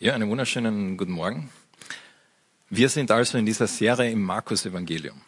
Ja, 0.00 0.14
einen 0.14 0.30
wunderschönen 0.30 0.96
guten 0.96 1.10
Morgen. 1.10 1.50
Wir 2.70 2.88
sind 2.88 3.10
also 3.10 3.36
in 3.36 3.46
dieser 3.46 3.66
Serie 3.66 4.12
im 4.12 4.22
Markus-Evangelium. 4.22 5.20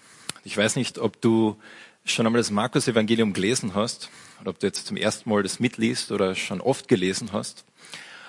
Ich 0.44 0.56
weiß 0.56 0.76
nicht, 0.76 0.96
ob 1.00 1.20
du 1.20 1.56
schon 2.04 2.24
einmal 2.24 2.38
das 2.38 2.53
Markus-Evangelium 2.53 3.33
gelesen 3.33 3.75
hast 3.75 4.11
oder 4.41 4.51
ob 4.51 4.61
du 4.61 4.69
jetzt 4.69 4.87
zum 4.87 4.96
ersten 4.96 5.29
Mal 5.29 5.43
das 5.43 5.59
mitliest 5.59 6.12
oder 6.12 6.37
schon 6.37 6.61
oft 6.61 6.87
gelesen 6.87 7.33
hast. 7.33 7.64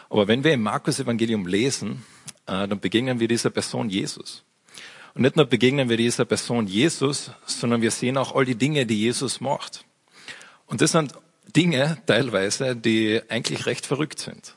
Aber 0.09 0.27
wenn 0.27 0.43
wir 0.43 0.51
im 0.51 0.63
Markus-Evangelium 0.63 1.45
lesen, 1.45 2.03
äh, 2.47 2.67
dann 2.67 2.79
begegnen 2.79 3.19
wir 3.19 3.27
dieser 3.27 3.51
Person 3.51 3.91
Jesus. 3.91 4.43
Und 5.13 5.21
nicht 5.21 5.35
nur 5.35 5.45
begegnen 5.45 5.89
wir 5.89 5.97
dieser 5.97 6.25
Person 6.25 6.65
Jesus, 6.65 7.29
sondern 7.45 7.83
wir 7.83 7.91
sehen 7.91 8.17
auch 8.17 8.33
all 8.33 8.45
die 8.45 8.55
Dinge, 8.55 8.87
die 8.87 8.99
Jesus 8.99 9.41
macht. 9.41 9.85
Und 10.65 10.81
das 10.81 10.93
sind 10.93 11.13
Dinge 11.55 11.99
teilweise, 12.07 12.75
die 12.75 13.21
eigentlich 13.29 13.67
recht 13.67 13.85
verrückt 13.85 14.17
sind. 14.17 14.55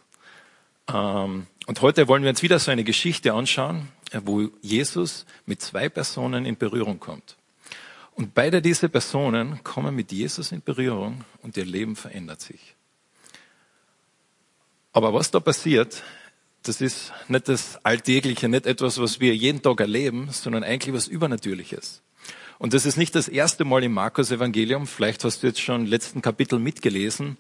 Ähm, 0.89 1.47
und 1.67 1.81
heute 1.81 2.09
wollen 2.09 2.23
wir 2.23 2.31
uns 2.31 2.43
wieder 2.43 2.59
so 2.59 2.71
eine 2.71 2.85
Geschichte 2.85 3.33
anschauen, 3.33 3.89
äh, 4.11 4.21
wo 4.25 4.49
Jesus 4.61 5.27
mit 5.47 5.63
zwei 5.63 5.89
Personen 5.89 6.47
in 6.47 6.57
Berührung 6.57 7.01
kommt. 7.01 7.37
Und 8.15 8.35
beide 8.35 8.63
diese 8.63 8.89
Personen 8.89 9.65
kommen 9.65 9.95
mit 9.95 10.13
Jesus 10.13 10.53
in 10.53 10.63
Berührung 10.63 11.25
und 11.43 11.57
ihr 11.57 11.65
Leben 11.65 11.97
verändert 11.97 12.41
sich. 12.41 12.77
Aber 14.93 15.13
was 15.13 15.33
da 15.33 15.41
passiert, 15.41 16.05
das 16.63 16.81
ist 16.81 17.13
nicht 17.29 17.49
das 17.49 17.85
Alltägliche, 17.85 18.49
nicht 18.49 18.67
etwas, 18.67 19.01
was 19.01 19.19
wir 19.19 19.35
jeden 19.35 19.61
Tag 19.61 19.81
erleben, 19.81 20.29
sondern 20.31 20.63
eigentlich 20.63 20.95
was 20.95 21.09
Übernatürliches. 21.09 22.03
Und 22.59 22.73
das 22.73 22.87
ist 22.87 22.97
nicht 22.97 23.15
das 23.17 23.29
erste 23.29 23.65
Mal 23.65 23.83
im 23.83 23.93
Markus 23.93 24.31
Evangelium. 24.31 24.87
Vielleicht 24.87 25.25
hast 25.25 25.43
du 25.43 25.49
jetzt 25.49 25.61
schon 25.61 25.85
letzten 25.87 26.23
Kapitel 26.23 26.61
mitgelesen. 26.61 27.37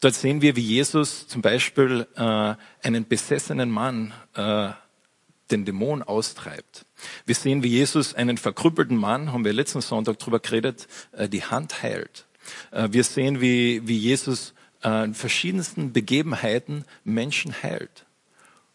Dort 0.00 0.14
sehen 0.14 0.42
wir, 0.42 0.54
wie 0.54 0.62
Jesus 0.62 1.26
zum 1.26 1.42
Beispiel 1.42 2.06
äh, 2.14 2.54
einen 2.86 3.08
besessenen 3.08 3.70
Mann 3.70 4.12
äh, 4.34 4.70
den 5.50 5.64
Dämon 5.64 6.02
austreibt. 6.02 6.84
Wir 7.26 7.34
sehen, 7.34 7.62
wie 7.62 7.68
Jesus 7.68 8.14
einen 8.14 8.36
verkrüppelten 8.36 8.96
Mann, 8.96 9.32
haben 9.32 9.44
wir 9.44 9.52
letzten 9.52 9.80
Sonntag 9.80 10.18
drüber 10.18 10.38
geredet, 10.38 10.86
äh, 11.12 11.28
die 11.28 11.42
Hand 11.42 11.82
heilt. 11.82 12.26
Äh, 12.70 12.88
wir 12.92 13.02
sehen, 13.02 13.40
wie, 13.40 13.86
wie 13.88 13.96
Jesus 13.96 14.54
äh, 14.84 15.04
in 15.04 15.14
verschiedensten 15.14 15.92
Begebenheiten 15.92 16.84
Menschen 17.04 17.62
heilt. 17.62 18.06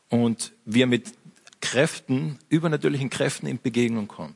Und 0.10 0.52
wie 0.66 0.82
er 0.82 0.88
mit 0.88 1.14
Kräften, 1.62 2.38
übernatürlichen 2.50 3.10
Kräften 3.10 3.48
in 3.48 3.62
Begegnung 3.62 4.08
kommt. 4.08 4.36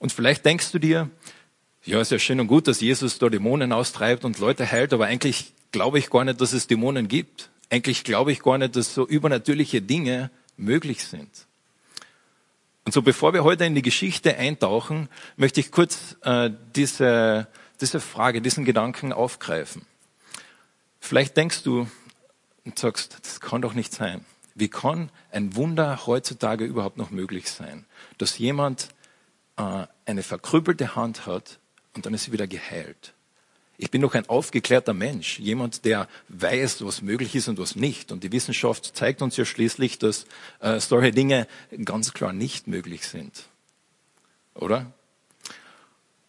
Und 0.00 0.12
vielleicht 0.12 0.44
denkst 0.44 0.72
du 0.72 0.78
dir, 0.78 1.08
ja, 1.84 2.00
ist 2.00 2.10
ja 2.10 2.18
schön 2.18 2.40
und 2.40 2.48
gut, 2.48 2.66
dass 2.66 2.80
Jesus 2.80 3.18
da 3.18 3.28
Dämonen 3.28 3.72
austreibt 3.72 4.24
und 4.24 4.38
Leute 4.40 4.70
heilt, 4.70 4.92
aber 4.92 5.06
eigentlich 5.06 5.54
glaube 5.72 5.98
ich 5.98 6.10
gar 6.10 6.24
nicht, 6.24 6.40
dass 6.40 6.52
es 6.52 6.66
Dämonen 6.66 7.08
gibt. 7.08 7.50
Eigentlich 7.70 8.04
glaube 8.04 8.32
ich 8.32 8.42
gar 8.42 8.58
nicht, 8.58 8.76
dass 8.76 8.94
so 8.94 9.06
übernatürliche 9.06 9.82
Dinge 9.82 10.30
möglich 10.56 11.04
sind. 11.04 11.30
Und 12.84 12.92
so 12.92 13.02
bevor 13.02 13.34
wir 13.34 13.44
heute 13.44 13.66
in 13.66 13.74
die 13.74 13.82
Geschichte 13.82 14.36
eintauchen, 14.36 15.08
möchte 15.36 15.60
ich 15.60 15.70
kurz 15.70 16.16
äh, 16.22 16.50
diese, 16.74 17.46
diese 17.80 18.00
Frage, 18.00 18.40
diesen 18.40 18.64
Gedanken 18.64 19.12
aufgreifen. 19.12 19.84
Vielleicht 20.98 21.36
denkst 21.36 21.62
du 21.64 21.86
und 22.64 22.78
sagst, 22.78 23.18
das 23.22 23.40
kann 23.40 23.62
doch 23.62 23.74
nicht 23.74 23.92
sein. 23.92 24.24
Wie 24.54 24.68
kann 24.68 25.10
ein 25.30 25.54
Wunder 25.54 26.06
heutzutage 26.06 26.64
überhaupt 26.64 26.96
noch 26.96 27.10
möglich 27.10 27.50
sein? 27.50 27.84
Dass 28.16 28.38
jemand 28.38 28.88
äh, 29.56 29.86
eine 30.06 30.22
verkrüppelte 30.22 30.96
Hand 30.96 31.26
hat 31.26 31.58
und 31.94 32.06
dann 32.06 32.14
ist 32.14 32.24
sie 32.24 32.32
wieder 32.32 32.46
geheilt. 32.46 33.12
Ich 33.80 33.92
bin 33.92 34.02
doch 34.02 34.14
ein 34.14 34.28
aufgeklärter 34.28 34.92
Mensch, 34.92 35.38
jemand, 35.38 35.84
der 35.84 36.08
weiß, 36.30 36.84
was 36.84 37.00
möglich 37.00 37.36
ist 37.36 37.46
und 37.46 37.60
was 37.60 37.76
nicht. 37.76 38.10
Und 38.10 38.24
die 38.24 38.32
Wissenschaft 38.32 38.96
zeigt 38.96 39.22
uns 39.22 39.36
ja 39.36 39.44
schließlich, 39.44 40.00
dass 40.00 40.26
äh, 40.58 40.80
solche 40.80 41.12
Dinge 41.12 41.46
ganz 41.84 42.12
klar 42.12 42.32
nicht 42.32 42.66
möglich 42.66 43.06
sind. 43.06 43.44
Oder? 44.56 44.92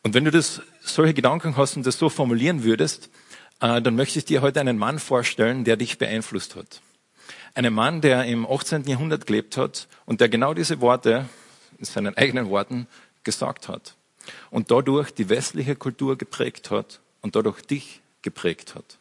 Und 0.04 0.14
wenn 0.14 0.26
du 0.26 0.32
das, 0.32 0.62
solche 0.82 1.16
Gedanken 1.16 1.58
hast 1.58 1.76
und 1.76 1.88
das 1.88 1.98
so 1.98 2.10
formulieren 2.10 2.64
würdest, 2.64 3.10
äh, 3.62 3.82
dann 3.82 3.96
möchte 3.96 4.20
ich 4.20 4.26
dir 4.26 4.44
heute 4.44 4.60
einen 4.60 4.78
Mann 4.78 5.00
vorstellen, 5.00 5.64
der 5.64 5.76
dich 5.76 5.98
beeinflusst 5.98 6.56
hat. 6.56 6.82
Einen 7.56 7.74
Mann, 7.74 8.02
der 8.02 8.26
im 8.26 8.46
18. 8.46 8.84
Jahrhundert 8.84 9.26
gelebt 9.26 9.58
hat 9.58 9.88
und 10.06 10.22
der 10.22 10.30
genau 10.30 10.54
diese 10.54 10.82
Worte 10.82 11.28
in 11.80 11.86
seinen 11.86 12.16
eigenen 12.16 12.52
Worten 12.52 12.86
gesagt 13.24 13.68
hat. 13.68 13.96
Und 14.52 14.70
dadurch 14.70 15.10
die 15.10 15.30
westliche 15.30 15.76
Kultur 15.76 16.16
geprägt 16.16 16.70
hat 16.70 17.00
und 17.22 17.36
dadurch 17.36 17.62
dich 17.62 18.02
geprägt 18.22 18.76
hat. 18.76 18.98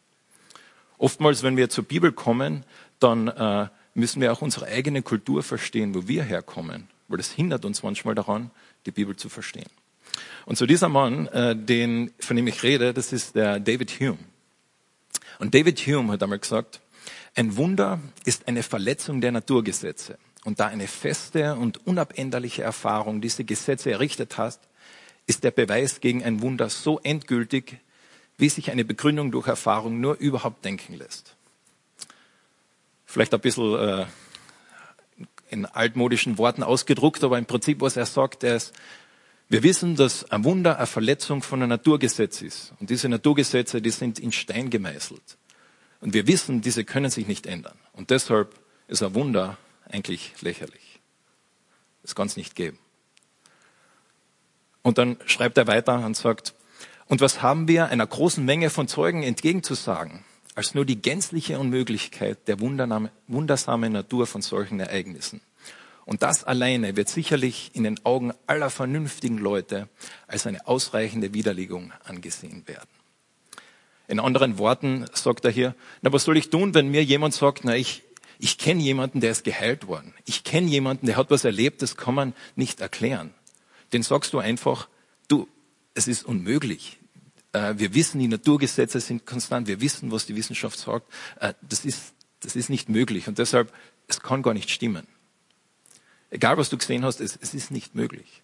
Oftmals, 0.97 1.43
wenn 1.43 1.57
wir 1.57 1.69
zur 1.69 1.85
Bibel 1.85 2.11
kommen, 2.11 2.65
dann 2.99 3.29
äh, 3.29 3.67
müssen 3.93 4.21
wir 4.21 4.31
auch 4.31 4.41
unsere 4.41 4.65
eigene 4.65 5.01
Kultur 5.01 5.43
verstehen, 5.43 5.95
wo 5.95 6.07
wir 6.07 6.23
herkommen, 6.23 6.87
weil 7.07 7.17
das 7.17 7.31
hindert 7.31 7.65
uns 7.65 7.83
manchmal 7.83 8.15
daran, 8.15 8.51
die 8.85 8.91
Bibel 8.91 9.15
zu 9.15 9.29
verstehen. 9.29 9.69
Und 10.45 10.57
so 10.57 10.65
dieser 10.65 10.89
Mann, 10.89 11.27
äh, 11.27 11.55
den, 11.55 12.11
von 12.19 12.35
dem 12.35 12.47
ich 12.47 12.63
rede, 12.63 12.93
das 12.93 13.13
ist 13.13 13.35
der 13.35 13.59
David 13.59 13.91
Hume. 13.99 14.17
Und 15.39 15.53
David 15.53 15.79
Hume 15.79 16.13
hat 16.13 16.23
einmal 16.23 16.39
gesagt, 16.39 16.81
ein 17.35 17.55
Wunder 17.55 17.99
ist 18.25 18.47
eine 18.47 18.63
Verletzung 18.63 19.21
der 19.21 19.31
Naturgesetze. 19.31 20.17
Und 20.43 20.59
da 20.59 20.67
eine 20.67 20.87
feste 20.87 21.55
und 21.55 21.85
unabänderliche 21.85 22.63
Erfahrung 22.63 23.21
diese 23.21 23.43
Gesetze 23.43 23.91
errichtet 23.91 24.37
hast, 24.37 24.61
ist 25.27 25.43
der 25.43 25.51
Beweis 25.51 25.99
gegen 26.01 26.23
ein 26.23 26.41
Wunder 26.41 26.69
so 26.69 26.99
endgültig, 26.99 27.79
wie 28.39 28.49
sich 28.49 28.71
eine 28.71 28.85
Begründung 28.85 29.31
durch 29.31 29.47
Erfahrung 29.47 29.99
nur 29.99 30.17
überhaupt 30.17 30.63
denken 30.63 30.95
lässt. 30.95 31.35
Vielleicht 33.05 33.33
ein 33.33 33.41
bisschen 33.41 33.75
äh, 33.77 34.05
in 35.49 35.65
altmodischen 35.65 36.37
Worten 36.37 36.63
ausgedruckt, 36.63 37.23
aber 37.23 37.37
im 37.37 37.45
Prinzip, 37.45 37.81
was 37.81 37.97
er 37.97 38.05
sagt, 38.05 38.43
er 38.43 38.55
ist, 38.55 38.73
wir 39.49 39.63
wissen, 39.63 39.95
dass 39.95 40.31
ein 40.31 40.43
Wunder 40.45 40.77
eine 40.77 40.87
Verletzung 40.87 41.41
von 41.41 41.61
einem 41.61 41.69
Naturgesetz 41.69 42.41
ist. 42.41 42.73
Und 42.79 42.89
diese 42.89 43.09
Naturgesetze, 43.09 43.81
die 43.81 43.89
sind 43.89 44.19
in 44.19 44.31
Stein 44.31 44.69
gemeißelt. 44.69 45.37
Und 46.01 46.13
wir 46.13 46.27
wissen, 46.27 46.61
diese 46.61 46.85
können 46.85 47.09
sich 47.09 47.27
nicht 47.27 47.45
ändern. 47.45 47.77
Und 47.93 48.09
deshalb 48.09 48.55
ist 48.87 49.03
ein 49.03 49.15
Wunder 49.15 49.57
eigentlich 49.89 50.33
lächerlich. 50.41 50.99
Das 52.03 52.15
kann 52.15 52.27
es 52.27 52.37
nicht 52.37 52.55
geben. 52.55 52.77
Und 54.81 54.97
dann 54.97 55.17
schreibt 55.25 55.57
er 55.57 55.67
weiter 55.67 56.05
und 56.05 56.15
sagt, 56.15 56.53
und 57.09 57.21
was 57.21 57.41
haben 57.41 57.67
wir 57.67 57.87
einer 57.87 58.07
großen 58.07 58.45
Menge 58.45 58.69
von 58.69 58.87
Zeugen 58.87 59.23
entgegenzusagen, 59.23 60.23
als 60.53 60.75
nur 60.75 60.85
die 60.85 61.01
gänzliche 61.01 61.59
Unmöglichkeit 61.59 62.47
der 62.47 62.59
wundersamen 62.59 63.91
Natur 63.91 64.27
von 64.27 64.43
solchen 64.43 64.79
Ereignissen? 64.79 65.41
Und 66.05 66.23
das 66.23 66.43
alleine 66.43 66.95
wird 66.95 67.09
sicherlich 67.09 67.71
in 67.73 67.83
den 67.83 68.03
Augen 68.05 68.31
aller 68.47 68.69
vernünftigen 68.69 69.37
Leute 69.39 69.89
als 70.27 70.47
eine 70.47 70.67
ausreichende 70.67 71.33
Widerlegung 71.33 71.93
angesehen 72.03 72.67
werden. 72.67 72.89
In 74.07 74.19
anderen 74.19 74.57
Worten 74.57 75.05
sagt 75.13 75.45
er 75.45 75.51
hier, 75.51 75.75
na, 76.01 76.13
was 76.13 76.23
soll 76.23 76.37
ich 76.37 76.49
tun, 76.49 76.73
wenn 76.73 76.89
mir 76.89 77.03
jemand 77.03 77.33
sagt, 77.33 77.63
na, 77.63 77.75
ich, 77.75 78.03
ich 78.39 78.57
kenne 78.57 78.81
jemanden, 78.81 79.19
der 79.19 79.31
ist 79.31 79.43
geheilt 79.43 79.87
worden. 79.87 80.13
Ich 80.25 80.43
kenne 80.43 80.67
jemanden, 80.67 81.05
der 81.05 81.17
hat 81.17 81.29
was 81.31 81.43
erlebt, 81.43 81.81
das 81.81 81.97
kann 81.97 82.15
man 82.15 82.33
nicht 82.55 82.81
erklären. 82.81 83.33
Den 83.93 84.01
sagst 84.03 84.33
du 84.33 84.39
einfach, 84.39 84.87
du, 85.27 85.47
es 85.99 86.07
ist 86.07 86.23
unmöglich. 86.23 86.97
Äh, 87.53 87.75
wir 87.77 87.93
wissen, 87.93 88.19
die 88.19 88.27
Naturgesetze 88.27 88.99
sind 88.99 89.25
konstant. 89.25 89.67
Wir 89.67 89.81
wissen, 89.81 90.11
was 90.11 90.25
die 90.25 90.35
Wissenschaft 90.35 90.79
sagt. 90.79 91.05
Äh, 91.39 91.53
das 91.61 91.85
ist, 91.85 92.13
das 92.39 92.55
ist 92.55 92.69
nicht 92.69 92.89
möglich. 92.89 93.27
Und 93.27 93.37
deshalb, 93.37 93.71
es 94.07 94.21
kann 94.21 94.41
gar 94.41 94.53
nicht 94.53 94.69
stimmen. 94.69 95.05
Egal, 96.31 96.57
was 96.57 96.69
du 96.69 96.77
gesehen 96.77 97.03
hast, 97.03 97.21
es, 97.21 97.37
es 97.41 97.53
ist 97.53 97.71
nicht 97.71 97.95
möglich. 97.95 98.43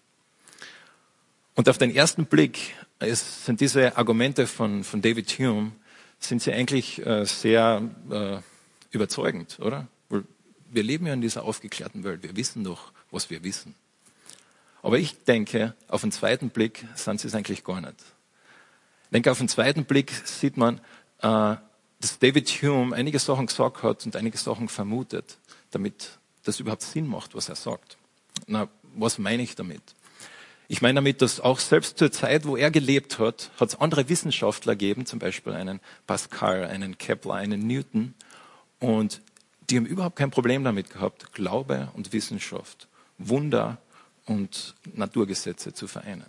Und 1.54 1.68
auf 1.68 1.78
den 1.78 1.94
ersten 1.94 2.26
Blick 2.26 2.74
es 2.98 3.44
sind 3.44 3.60
diese 3.60 3.96
Argumente 3.96 4.46
von, 4.46 4.84
von 4.84 5.02
David 5.02 5.30
Hume, 5.38 5.72
sind 6.18 6.40
sie 6.40 6.52
eigentlich 6.52 7.04
äh, 7.04 7.24
sehr 7.24 7.82
äh, 8.10 8.38
überzeugend, 8.90 9.58
oder? 9.60 9.86
Wir 10.70 10.82
leben 10.82 11.06
ja 11.06 11.12
in 11.12 11.20
dieser 11.20 11.44
aufgeklärten 11.44 12.04
Welt. 12.04 12.22
Wir 12.22 12.36
wissen 12.36 12.64
doch, 12.64 12.92
was 13.10 13.30
wir 13.30 13.44
wissen. 13.44 13.74
Aber 14.86 15.00
ich 15.00 15.24
denke, 15.24 15.74
auf 15.88 16.02
den 16.02 16.12
zweiten 16.12 16.50
Blick 16.50 16.86
sind 16.94 17.20
sie 17.20 17.26
es 17.26 17.34
eigentlich 17.34 17.64
gar 17.64 17.80
nicht. 17.80 17.96
Ich 19.06 19.10
denke, 19.10 19.32
auf 19.32 19.38
den 19.38 19.48
zweiten 19.48 19.84
Blick 19.84 20.12
sieht 20.24 20.56
man, 20.56 20.78
äh, 21.22 21.56
dass 22.00 22.20
David 22.20 22.48
Hume 22.62 22.94
einige 22.94 23.18
Sachen 23.18 23.46
gesagt 23.46 23.82
hat 23.82 24.06
und 24.06 24.14
einige 24.14 24.38
Sachen 24.38 24.68
vermutet, 24.68 25.38
damit 25.72 26.20
das 26.44 26.60
überhaupt 26.60 26.82
Sinn 26.82 27.08
macht, 27.08 27.34
was 27.34 27.48
er 27.48 27.56
sagt. 27.56 27.96
Na, 28.46 28.68
was 28.94 29.18
meine 29.18 29.42
ich 29.42 29.56
damit? 29.56 29.82
Ich 30.68 30.82
meine 30.82 30.94
damit, 30.94 31.20
dass 31.20 31.40
auch 31.40 31.58
selbst 31.58 31.98
zur 31.98 32.12
Zeit, 32.12 32.46
wo 32.46 32.56
er 32.56 32.70
gelebt 32.70 33.18
hat, 33.18 33.50
hat 33.58 33.70
es 33.70 33.80
andere 33.80 34.08
Wissenschaftler 34.08 34.76
gegeben, 34.76 35.04
zum 35.04 35.18
Beispiel 35.18 35.54
einen 35.54 35.80
Pascal, 36.06 36.62
einen 36.64 36.96
Kepler, 36.96 37.34
einen 37.34 37.66
Newton, 37.66 38.14
und 38.78 39.20
die 39.68 39.78
haben 39.78 39.86
überhaupt 39.86 40.14
kein 40.14 40.30
Problem 40.30 40.62
damit 40.62 40.90
gehabt, 40.90 41.32
Glaube 41.32 41.88
und 41.94 42.12
Wissenschaft, 42.12 42.86
Wunder 43.18 43.78
und 44.26 44.74
Naturgesetze 44.94 45.72
zu 45.72 45.86
vereinen. 45.86 46.26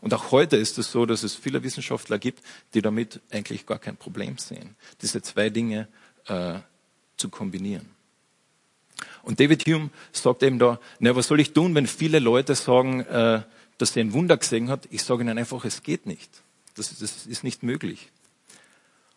Und 0.00 0.14
auch 0.14 0.30
heute 0.30 0.56
ist 0.56 0.78
es 0.78 0.90
so, 0.90 1.04
dass 1.04 1.22
es 1.22 1.34
viele 1.34 1.62
Wissenschaftler 1.62 2.18
gibt, 2.18 2.42
die 2.72 2.80
damit 2.80 3.20
eigentlich 3.30 3.66
gar 3.66 3.78
kein 3.78 3.96
Problem 3.96 4.38
sehen, 4.38 4.76
diese 5.02 5.20
zwei 5.20 5.50
Dinge 5.50 5.88
äh, 6.26 6.54
zu 7.16 7.28
kombinieren. 7.28 7.90
Und 9.22 9.40
David 9.40 9.66
Hume 9.66 9.90
sagt 10.12 10.42
eben 10.42 10.58
da, 10.58 10.78
na, 11.00 11.16
was 11.16 11.28
soll 11.28 11.40
ich 11.40 11.52
tun, 11.52 11.74
wenn 11.74 11.86
viele 11.86 12.18
Leute 12.18 12.54
sagen, 12.54 13.00
äh, 13.00 13.42
dass 13.78 13.92
sie 13.92 14.00
ein 14.00 14.12
Wunder 14.12 14.36
gesehen 14.36 14.68
hat? 14.68 14.86
Ich 14.90 15.02
sage 15.02 15.22
ihnen 15.22 15.38
einfach, 15.38 15.64
es 15.64 15.82
geht 15.82 16.06
nicht. 16.06 16.30
Das, 16.76 16.96
das 16.98 17.26
ist 17.26 17.44
nicht 17.44 17.62
möglich. 17.62 18.10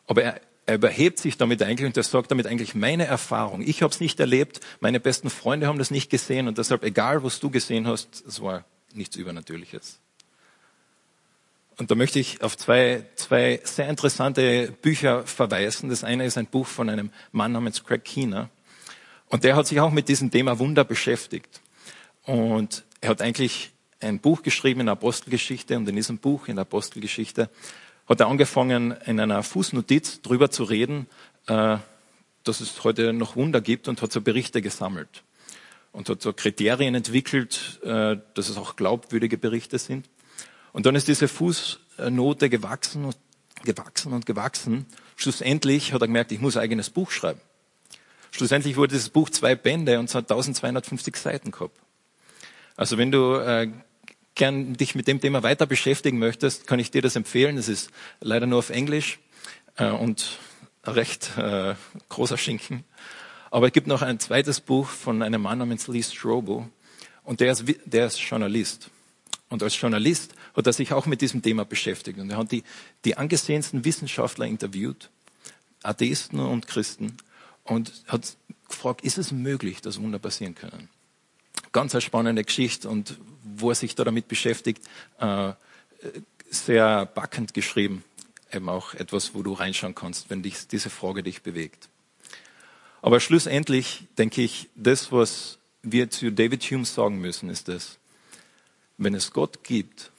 Aber 0.07 0.23
er, 0.23 0.41
er 0.67 0.75
überhebt 0.75 1.17
sich 1.17 1.37
damit 1.37 1.63
eigentlich 1.63 1.87
und 1.87 1.97
er 1.97 2.03
sagt 2.03 2.29
damit 2.29 2.45
eigentlich 2.45 2.75
meine 2.75 3.05
Erfahrung. 3.05 3.61
Ich 3.61 3.81
habe 3.81 3.91
es 3.91 4.01
nicht 4.01 4.19
erlebt, 4.19 4.59
meine 4.81 4.99
besten 4.99 5.29
Freunde 5.29 5.65
haben 5.65 5.79
das 5.79 5.91
nicht 5.91 6.09
gesehen 6.09 6.47
und 6.47 6.57
deshalb, 6.57 6.83
egal 6.83 7.23
was 7.23 7.39
du 7.39 7.49
gesehen 7.49 7.87
hast, 7.87 8.23
es 8.27 8.41
war 8.41 8.65
nichts 8.93 9.15
Übernatürliches. 9.15 9.99
Und 11.77 11.89
da 11.89 11.95
möchte 11.95 12.19
ich 12.19 12.41
auf 12.41 12.57
zwei, 12.57 13.05
zwei 13.15 13.61
sehr 13.63 13.87
interessante 13.87 14.73
Bücher 14.81 15.23
verweisen. 15.23 15.89
Das 15.89 16.03
eine 16.03 16.25
ist 16.25 16.37
ein 16.37 16.47
Buch 16.47 16.67
von 16.67 16.89
einem 16.89 17.11
Mann 17.31 17.53
namens 17.53 17.83
Craig 17.83 18.03
Keener. 18.03 18.49
Und 19.27 19.43
der 19.43 19.55
hat 19.55 19.67
sich 19.67 19.79
auch 19.79 19.91
mit 19.91 20.09
diesem 20.09 20.31
Thema 20.31 20.59
Wunder 20.59 20.83
beschäftigt. 20.83 21.61
Und 22.23 22.83
er 22.99 23.11
hat 23.11 23.21
eigentlich 23.21 23.71
ein 24.01 24.19
Buch 24.19 24.41
geschrieben 24.41 24.81
in 24.81 24.87
der 24.87 24.93
Apostelgeschichte 24.93 25.77
und 25.77 25.87
in 25.87 25.95
diesem 25.95 26.17
Buch 26.17 26.47
in 26.47 26.55
der 26.55 26.63
Apostelgeschichte 26.63 27.49
hat 28.07 28.19
er 28.19 28.27
angefangen, 28.27 28.91
in 29.05 29.19
einer 29.19 29.43
Fußnotiz 29.43 30.21
darüber 30.21 30.49
zu 30.49 30.63
reden, 30.63 31.07
äh, 31.47 31.77
dass 32.43 32.61
es 32.61 32.83
heute 32.83 33.13
noch 33.13 33.35
Wunder 33.35 33.61
gibt 33.61 33.87
und 33.87 34.01
hat 34.01 34.11
so 34.11 34.21
Berichte 34.21 34.61
gesammelt 34.61 35.23
und 35.91 36.09
hat 36.09 36.21
so 36.21 36.31
Kriterien 36.31 36.95
entwickelt, 36.95 37.79
äh, 37.83 38.17
dass 38.33 38.49
es 38.49 38.57
auch 38.57 38.75
glaubwürdige 38.75 39.37
Berichte 39.37 39.77
sind. 39.77 40.09
Und 40.71 40.85
dann 40.85 40.95
ist 40.95 41.07
diese 41.07 41.27
Fußnote 41.27 42.49
gewachsen 42.49 43.05
und 43.05 43.17
gewachsen 43.63 44.13
und 44.13 44.25
gewachsen. 44.25 44.85
Schlussendlich 45.15 45.93
hat 45.93 46.01
er 46.01 46.07
gemerkt, 46.07 46.31
ich 46.31 46.39
muss 46.39 46.55
ein 46.55 46.63
eigenes 46.63 46.89
Buch 46.89 47.11
schreiben. 47.11 47.41
Schlussendlich 48.31 48.77
wurde 48.77 48.93
dieses 48.93 49.09
Buch 49.09 49.29
zwei 49.29 49.55
Bände 49.55 49.99
und 49.99 50.05
es 50.05 50.15
hat 50.15 50.25
1250 50.25 51.15
Seiten 51.15 51.51
gehabt. 51.51 51.77
Also 52.75 52.97
wenn 52.97 53.11
du 53.11 53.35
äh, 53.35 53.69
gern 54.37 54.73
dich 54.75 54.95
mit 54.95 55.07
dem 55.07 55.19
Thema 55.19 55.43
weiter 55.43 55.65
beschäftigen 55.65 56.19
möchtest, 56.19 56.67
kann 56.67 56.79
ich 56.79 56.91
dir 56.91 57.01
das 57.01 57.15
empfehlen. 57.15 57.57
Es 57.57 57.67
ist 57.67 57.89
leider 58.21 58.45
nur 58.45 58.59
auf 58.59 58.69
Englisch 58.69 59.19
äh, 59.75 59.89
und 59.89 60.39
recht 60.85 61.37
äh, 61.37 61.75
großer 62.09 62.37
Schinken. 62.37 62.85
Aber 63.51 63.67
es 63.67 63.73
gibt 63.73 63.87
noch 63.87 64.01
ein 64.01 64.19
zweites 64.19 64.61
Buch 64.61 64.87
von 64.87 65.21
einem 65.21 65.41
Mann 65.41 65.59
namens 65.59 65.87
Lee 65.87 66.03
Strobo 66.03 66.69
und 67.23 67.39
der 67.39 67.51
ist, 67.51 67.65
der 67.85 68.07
ist 68.07 68.19
Journalist. 68.19 68.89
Und 69.49 69.63
als 69.63 69.79
Journalist 69.79 70.33
hat 70.55 70.67
er 70.67 70.73
sich 70.73 70.93
auch 70.93 71.05
mit 71.05 71.21
diesem 71.21 71.41
Thema 71.41 71.63
beschäftigt. 71.65 72.19
Und 72.19 72.29
er 72.29 72.37
hat 72.37 72.51
die, 72.51 72.63
die 73.05 73.17
angesehensten 73.17 73.85
Wissenschaftler 73.85 74.45
interviewt, 74.45 75.09
Atheisten 75.83 76.39
und 76.39 76.67
Christen, 76.67 77.17
und 77.63 77.91
hat 78.07 78.35
gefragt, 78.67 79.01
ist 79.01 79.17
es 79.17 79.31
möglich, 79.31 79.81
dass 79.81 80.01
Wunder 80.01 80.19
passieren 80.19 80.55
können? 80.55 80.89
Ganz 81.77 81.93
eine 81.93 82.01
spannende 82.01 82.43
Geschichte 82.43 82.89
und 82.89 83.19
wo 83.43 83.69
er 83.69 83.75
sich 83.75 83.93
da 83.93 84.03
damit 84.03 84.27
beschäftigt, 84.27 84.83
äh, 85.19 85.53
sehr 86.49 87.05
backend 87.05 87.53
geschrieben. 87.53 88.03
Eben 88.51 88.67
auch 88.67 88.95
etwas, 88.95 89.35
wo 89.35 89.43
du 89.43 89.53
reinschauen 89.53 89.93
kannst, 89.93 90.31
wenn 90.31 90.41
dich 90.41 90.65
diese 90.67 90.89
Frage 90.89 91.21
dich 91.21 91.43
bewegt. 91.43 91.87
Aber 93.03 93.19
schlussendlich 93.19 94.07
denke 94.17 94.41
ich, 94.41 94.69
das, 94.73 95.11
was 95.11 95.59
wir 95.83 96.09
zu 96.09 96.31
David 96.31 96.63
Hume 96.63 96.83
sagen 96.83 97.19
müssen, 97.19 97.47
ist 97.51 97.67
das, 97.67 97.99
wenn 98.97 99.13
es 99.13 99.31
Gott 99.31 99.63
gibt, 99.63 100.09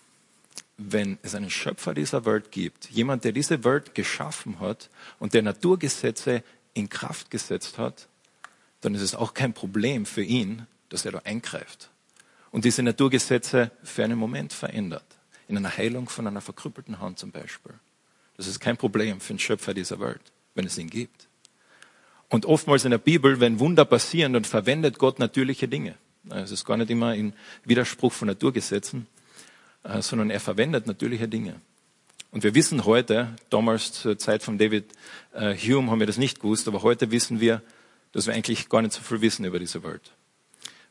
wenn 0.76 1.18
es 1.22 1.34
einen 1.34 1.50
Schöpfer 1.50 1.92
dieser 1.92 2.24
Welt 2.24 2.52
gibt, 2.52 2.88
jemand, 2.88 3.24
der 3.24 3.32
diese 3.32 3.64
Welt 3.64 3.96
geschaffen 3.96 4.60
hat 4.60 4.90
und 5.18 5.34
der 5.34 5.42
Naturgesetze 5.42 6.44
in 6.74 6.88
Kraft 6.88 7.32
gesetzt 7.32 7.78
hat, 7.78 8.06
dann 8.80 8.94
ist 8.94 9.02
es 9.02 9.16
auch 9.16 9.34
kein 9.34 9.54
Problem 9.54 10.06
für 10.06 10.22
ihn, 10.22 10.68
dass 10.88 11.04
er 11.04 11.12
da 11.12 11.18
eingreift 11.24 11.90
und 12.50 12.64
diese 12.64 12.82
Naturgesetze 12.82 13.70
für 13.82 14.04
einen 14.04 14.18
Moment 14.18 14.52
verändert. 14.52 15.04
In 15.48 15.56
einer 15.56 15.76
Heilung 15.76 16.08
von 16.08 16.26
einer 16.26 16.40
verkrüppelten 16.40 17.00
Hand 17.00 17.18
zum 17.18 17.30
Beispiel. 17.30 17.72
Das 18.36 18.46
ist 18.46 18.60
kein 18.60 18.76
Problem 18.76 19.20
für 19.20 19.32
den 19.32 19.38
Schöpfer 19.38 19.74
dieser 19.74 19.98
Welt, 20.00 20.20
wenn 20.54 20.66
es 20.66 20.78
ihn 20.78 20.90
gibt. 20.90 21.28
Und 22.28 22.44
oftmals 22.44 22.84
in 22.84 22.90
der 22.90 22.98
Bibel, 22.98 23.40
wenn 23.40 23.58
Wunder 23.58 23.84
passieren, 23.84 24.34
dann 24.34 24.44
verwendet 24.44 24.98
Gott 24.98 25.18
natürliche 25.18 25.66
Dinge. 25.66 25.94
Es 26.28 26.50
ist 26.50 26.66
gar 26.66 26.76
nicht 26.76 26.90
immer 26.90 27.14
in 27.14 27.32
Widerspruch 27.64 28.12
von 28.12 28.28
Naturgesetzen, 28.28 29.06
äh, 29.82 30.02
sondern 30.02 30.30
er 30.30 30.40
verwendet 30.40 30.86
natürliche 30.86 31.26
Dinge. 31.26 31.60
Und 32.30 32.44
wir 32.44 32.54
wissen 32.54 32.84
heute, 32.84 33.34
damals 33.48 33.92
zur 33.92 34.18
Zeit 34.18 34.42
von 34.42 34.58
David 34.58 34.92
äh, 35.32 35.56
Hume 35.56 35.90
haben 35.90 36.00
wir 36.00 36.06
das 36.06 36.18
nicht 36.18 36.40
gewusst, 36.40 36.68
aber 36.68 36.82
heute 36.82 37.10
wissen 37.10 37.40
wir, 37.40 37.62
dass 38.12 38.26
wir 38.26 38.34
eigentlich 38.34 38.68
gar 38.68 38.82
nicht 38.82 38.92
so 38.92 39.00
viel 39.00 39.22
wissen 39.22 39.46
über 39.46 39.58
diese 39.58 39.82
Welt. 39.82 40.12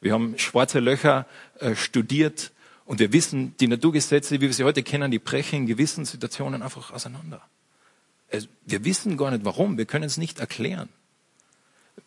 Wir 0.01 0.13
haben 0.13 0.37
schwarze 0.37 0.79
Löcher 0.79 1.25
äh, 1.59 1.75
studiert 1.75 2.51
und 2.85 2.99
wir 2.99 3.11
wissen, 3.13 3.55
die 3.59 3.67
Naturgesetze, 3.67 4.35
wie 4.35 4.41
wir 4.41 4.53
sie 4.53 4.63
heute 4.63 4.83
kennen, 4.83 5.11
die 5.11 5.19
brechen 5.19 5.61
in 5.61 5.65
gewissen 5.65 6.05
Situationen 6.05 6.61
einfach 6.61 6.91
auseinander. 6.91 7.41
Wir 8.65 8.83
wissen 8.83 9.17
gar 9.17 9.31
nicht 9.31 9.45
warum, 9.45 9.77
wir 9.77 9.85
können 9.85 10.03
es 10.03 10.17
nicht 10.17 10.39
erklären. 10.39 10.89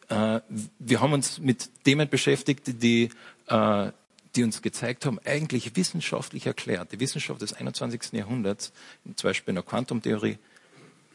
Äh, 0.09 0.41
wir 0.79 1.01
haben 1.01 1.13
uns 1.13 1.39
mit 1.39 1.71
Themen 1.85 2.09
beschäftigt, 2.09 2.83
die, 2.83 3.11
äh, 3.47 3.93
die 4.37 4.45
uns 4.45 4.63
gezeigt 4.63 5.07
haben, 5.07 5.19
eigentlich 5.25 5.77
wissenschaftlich 5.77 6.47
erklärt. 6.47 6.93
Die 6.93 7.01
Wissenschaft 7.01 7.41
des 7.43 7.53
21. 7.53 8.13
Jahrhunderts, 8.13 8.73
zum 9.17 9.29
Beispiel 9.29 9.53
in 9.53 9.57
der 9.57 9.65
Quantumtheorie, 9.65 10.39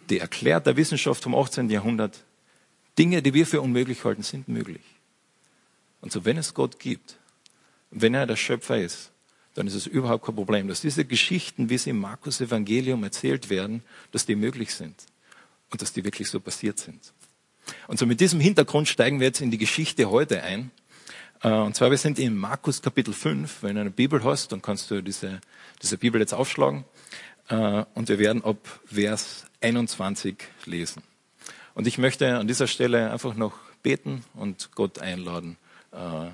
die 0.10 0.19
erklärt 0.19 0.68
der 0.68 0.77
Wissenschaft 0.77 1.24
vom 1.24 1.36
18. 1.36 1.69
Jahrhundert, 1.69 2.24
Dinge, 2.98 3.22
die 3.22 3.33
wir 3.33 3.45
für 3.45 3.62
unmöglich 3.62 4.04
halten, 4.04 4.24
sind 4.24 4.48
möglich. 4.48 4.81
Und 6.06 6.12
so, 6.12 6.24
wenn 6.24 6.38
es 6.38 6.54
Gott 6.54 6.78
gibt, 6.78 7.18
wenn 7.90 8.13
er 8.13 8.28
der 8.28 8.36
Schöpfer 8.36 8.78
ist, 8.78 9.12
dann 9.56 9.66
ist 9.66 9.74
es 9.74 9.88
überhaupt 9.88 10.24
kein 10.24 10.36
Problem, 10.36 10.68
dass 10.68 10.81
diese 10.81 11.04
Geschichten, 11.04 11.72
wie 11.72 11.80
sie 11.80 11.90
im 11.90 12.00
Markus 12.00 12.40
Evangelium 12.42 13.04
erzählt 13.04 13.50
werden, 13.50 13.81
dass 14.12 14.28
die 14.28 14.36
möglich 14.36 14.75
sind 14.75 14.96
und 15.72 15.81
dass 15.81 15.94
die 15.94 16.04
wirklich 16.04 16.30
so 16.30 16.40
passiert 16.40 16.78
sind. 16.78 17.12
Und 17.88 17.98
so 17.98 18.06
mit 18.06 18.22
diesem 18.22 18.40
Hintergrund 18.40 18.88
steigen 18.88 19.19
wir 19.19 19.25
jetzt 19.25 19.42
in 19.42 19.50
die 19.50 19.57
Geschichte 19.57 20.12
heute 20.12 20.44
ein. 20.44 20.69
Äh, 21.42 21.50
und 21.50 21.75
zwar, 21.75 21.90
wir 21.90 21.98
sind 21.98 22.19
in 22.19 22.38
Markus 22.38 22.84
Kapitel 22.84 23.12
5. 23.12 23.63
Wenn 23.63 23.74
du 23.74 23.81
eine 23.81 23.90
Bibel 23.90 24.24
hast, 24.24 24.51
dann 24.51 24.62
kannst 24.62 24.92
du 24.92 25.01
diese, 25.01 25.42
diese 25.81 25.98
Bibel 25.98 26.22
jetzt 26.22 26.36
aufschlagen. 26.36 26.86
Äh, 27.48 27.84
und 27.96 28.10
wir 28.10 28.19
werden 28.19 28.44
ab 28.44 28.60
Vers 28.86 29.48
21 29.60 30.36
lesen. 30.66 31.01
Und 31.74 31.88
ich 31.88 31.98
möchte 31.98 32.38
an 32.38 32.48
dieser 32.48 32.68
Stelle 32.68 33.12
einfach 33.12 33.34
noch 33.34 33.54
beten 33.81 34.24
und 34.36 34.69
Gott 34.75 35.00
einladen, 35.00 35.58
äh, 35.95 36.30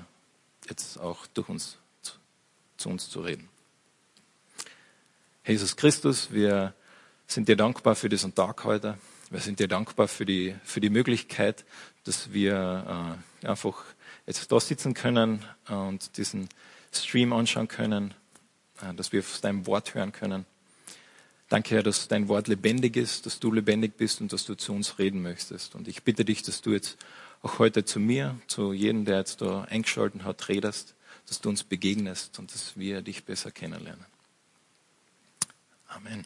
jetzt 0.68 0.98
auch 1.00 1.26
durch 1.28 1.48
uns, 1.48 1.78
zu 2.76 2.88
uns 2.88 3.08
zu 3.08 3.20
reden. 3.20 3.48
Jesus 5.46 5.76
Christus, 5.76 6.32
wir 6.32 6.74
sind 7.26 7.48
dir 7.48 7.56
dankbar 7.56 7.94
für 7.94 8.08
diesen 8.08 8.34
Tag 8.34 8.64
heute. 8.64 8.98
Wir 9.30 9.40
sind 9.40 9.58
dir 9.58 9.68
dankbar 9.68 10.08
für 10.08 10.26
die, 10.26 10.54
für 10.62 10.80
die 10.80 10.90
Möglichkeit, 10.90 11.64
dass 12.04 12.32
wir 12.32 13.18
äh, 13.42 13.46
einfach 13.46 13.82
jetzt 14.26 14.50
da 14.52 14.60
sitzen 14.60 14.94
können 14.94 15.44
und 15.68 16.16
diesen 16.16 16.48
Stream 16.92 17.32
anschauen 17.32 17.68
können, 17.68 18.14
äh, 18.82 18.94
dass 18.94 19.12
wir 19.12 19.24
deinem 19.40 19.66
Wort 19.66 19.94
hören 19.94 20.12
können. 20.12 20.46
Danke, 21.48 21.74
Herr, 21.74 21.82
dass 21.82 22.08
dein 22.08 22.28
Wort 22.28 22.48
lebendig 22.48 22.96
ist, 22.96 23.26
dass 23.26 23.38
du 23.40 23.52
lebendig 23.52 23.96
bist 23.96 24.20
und 24.20 24.32
dass 24.32 24.44
du 24.44 24.54
zu 24.54 24.72
uns 24.72 24.98
reden 24.98 25.22
möchtest. 25.22 25.74
Und 25.74 25.88
ich 25.88 26.02
bitte 26.02 26.24
dich, 26.24 26.42
dass 26.42 26.62
du 26.62 26.72
jetzt 26.72 26.96
auch 27.42 27.58
heute 27.58 27.84
zu 27.84 27.98
mir, 27.98 28.38
zu 28.46 28.72
jedem, 28.72 29.04
der 29.04 29.18
jetzt 29.18 29.40
da 29.42 29.62
eingeschaltet 29.64 30.24
hat, 30.24 30.48
redest, 30.48 30.94
dass 31.26 31.40
du 31.40 31.48
uns 31.48 31.64
begegnest 31.64 32.38
und 32.38 32.52
dass 32.54 32.76
wir 32.76 33.02
dich 33.02 33.24
besser 33.24 33.50
kennenlernen. 33.50 34.06
Amen. 35.88 36.24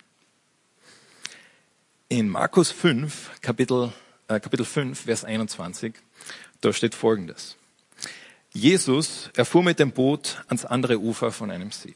In 2.08 2.28
Markus 2.28 2.70
5, 2.70 3.40
Kapitel, 3.40 3.92
äh, 4.28 4.38
Kapitel 4.38 4.64
5, 4.64 5.00
Vers 5.00 5.24
21, 5.24 5.94
da 6.60 6.72
steht 6.72 6.94
Folgendes. 6.94 7.56
Jesus 8.52 9.30
erfuhr 9.34 9.62
mit 9.62 9.78
dem 9.78 9.92
Boot 9.92 10.42
ans 10.46 10.64
andere 10.64 11.00
Ufer 11.00 11.32
von 11.32 11.50
einem 11.50 11.72
See, 11.72 11.94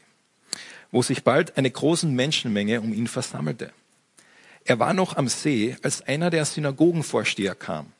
wo 0.91 1.01
sich 1.01 1.23
bald 1.23 1.57
eine 1.57 1.71
große 1.71 2.07
Menschenmenge 2.07 2.81
um 2.81 2.93
ihn 2.93 3.07
versammelte. 3.07 3.71
Er 4.65 4.77
war 4.77 4.93
noch 4.93 5.15
am 5.15 5.27
See, 5.27 5.75
als 5.81 6.01
einer 6.01 6.29
der 6.29 6.45
Synagogenvorsteher 6.45 7.55
kam, 7.55 7.93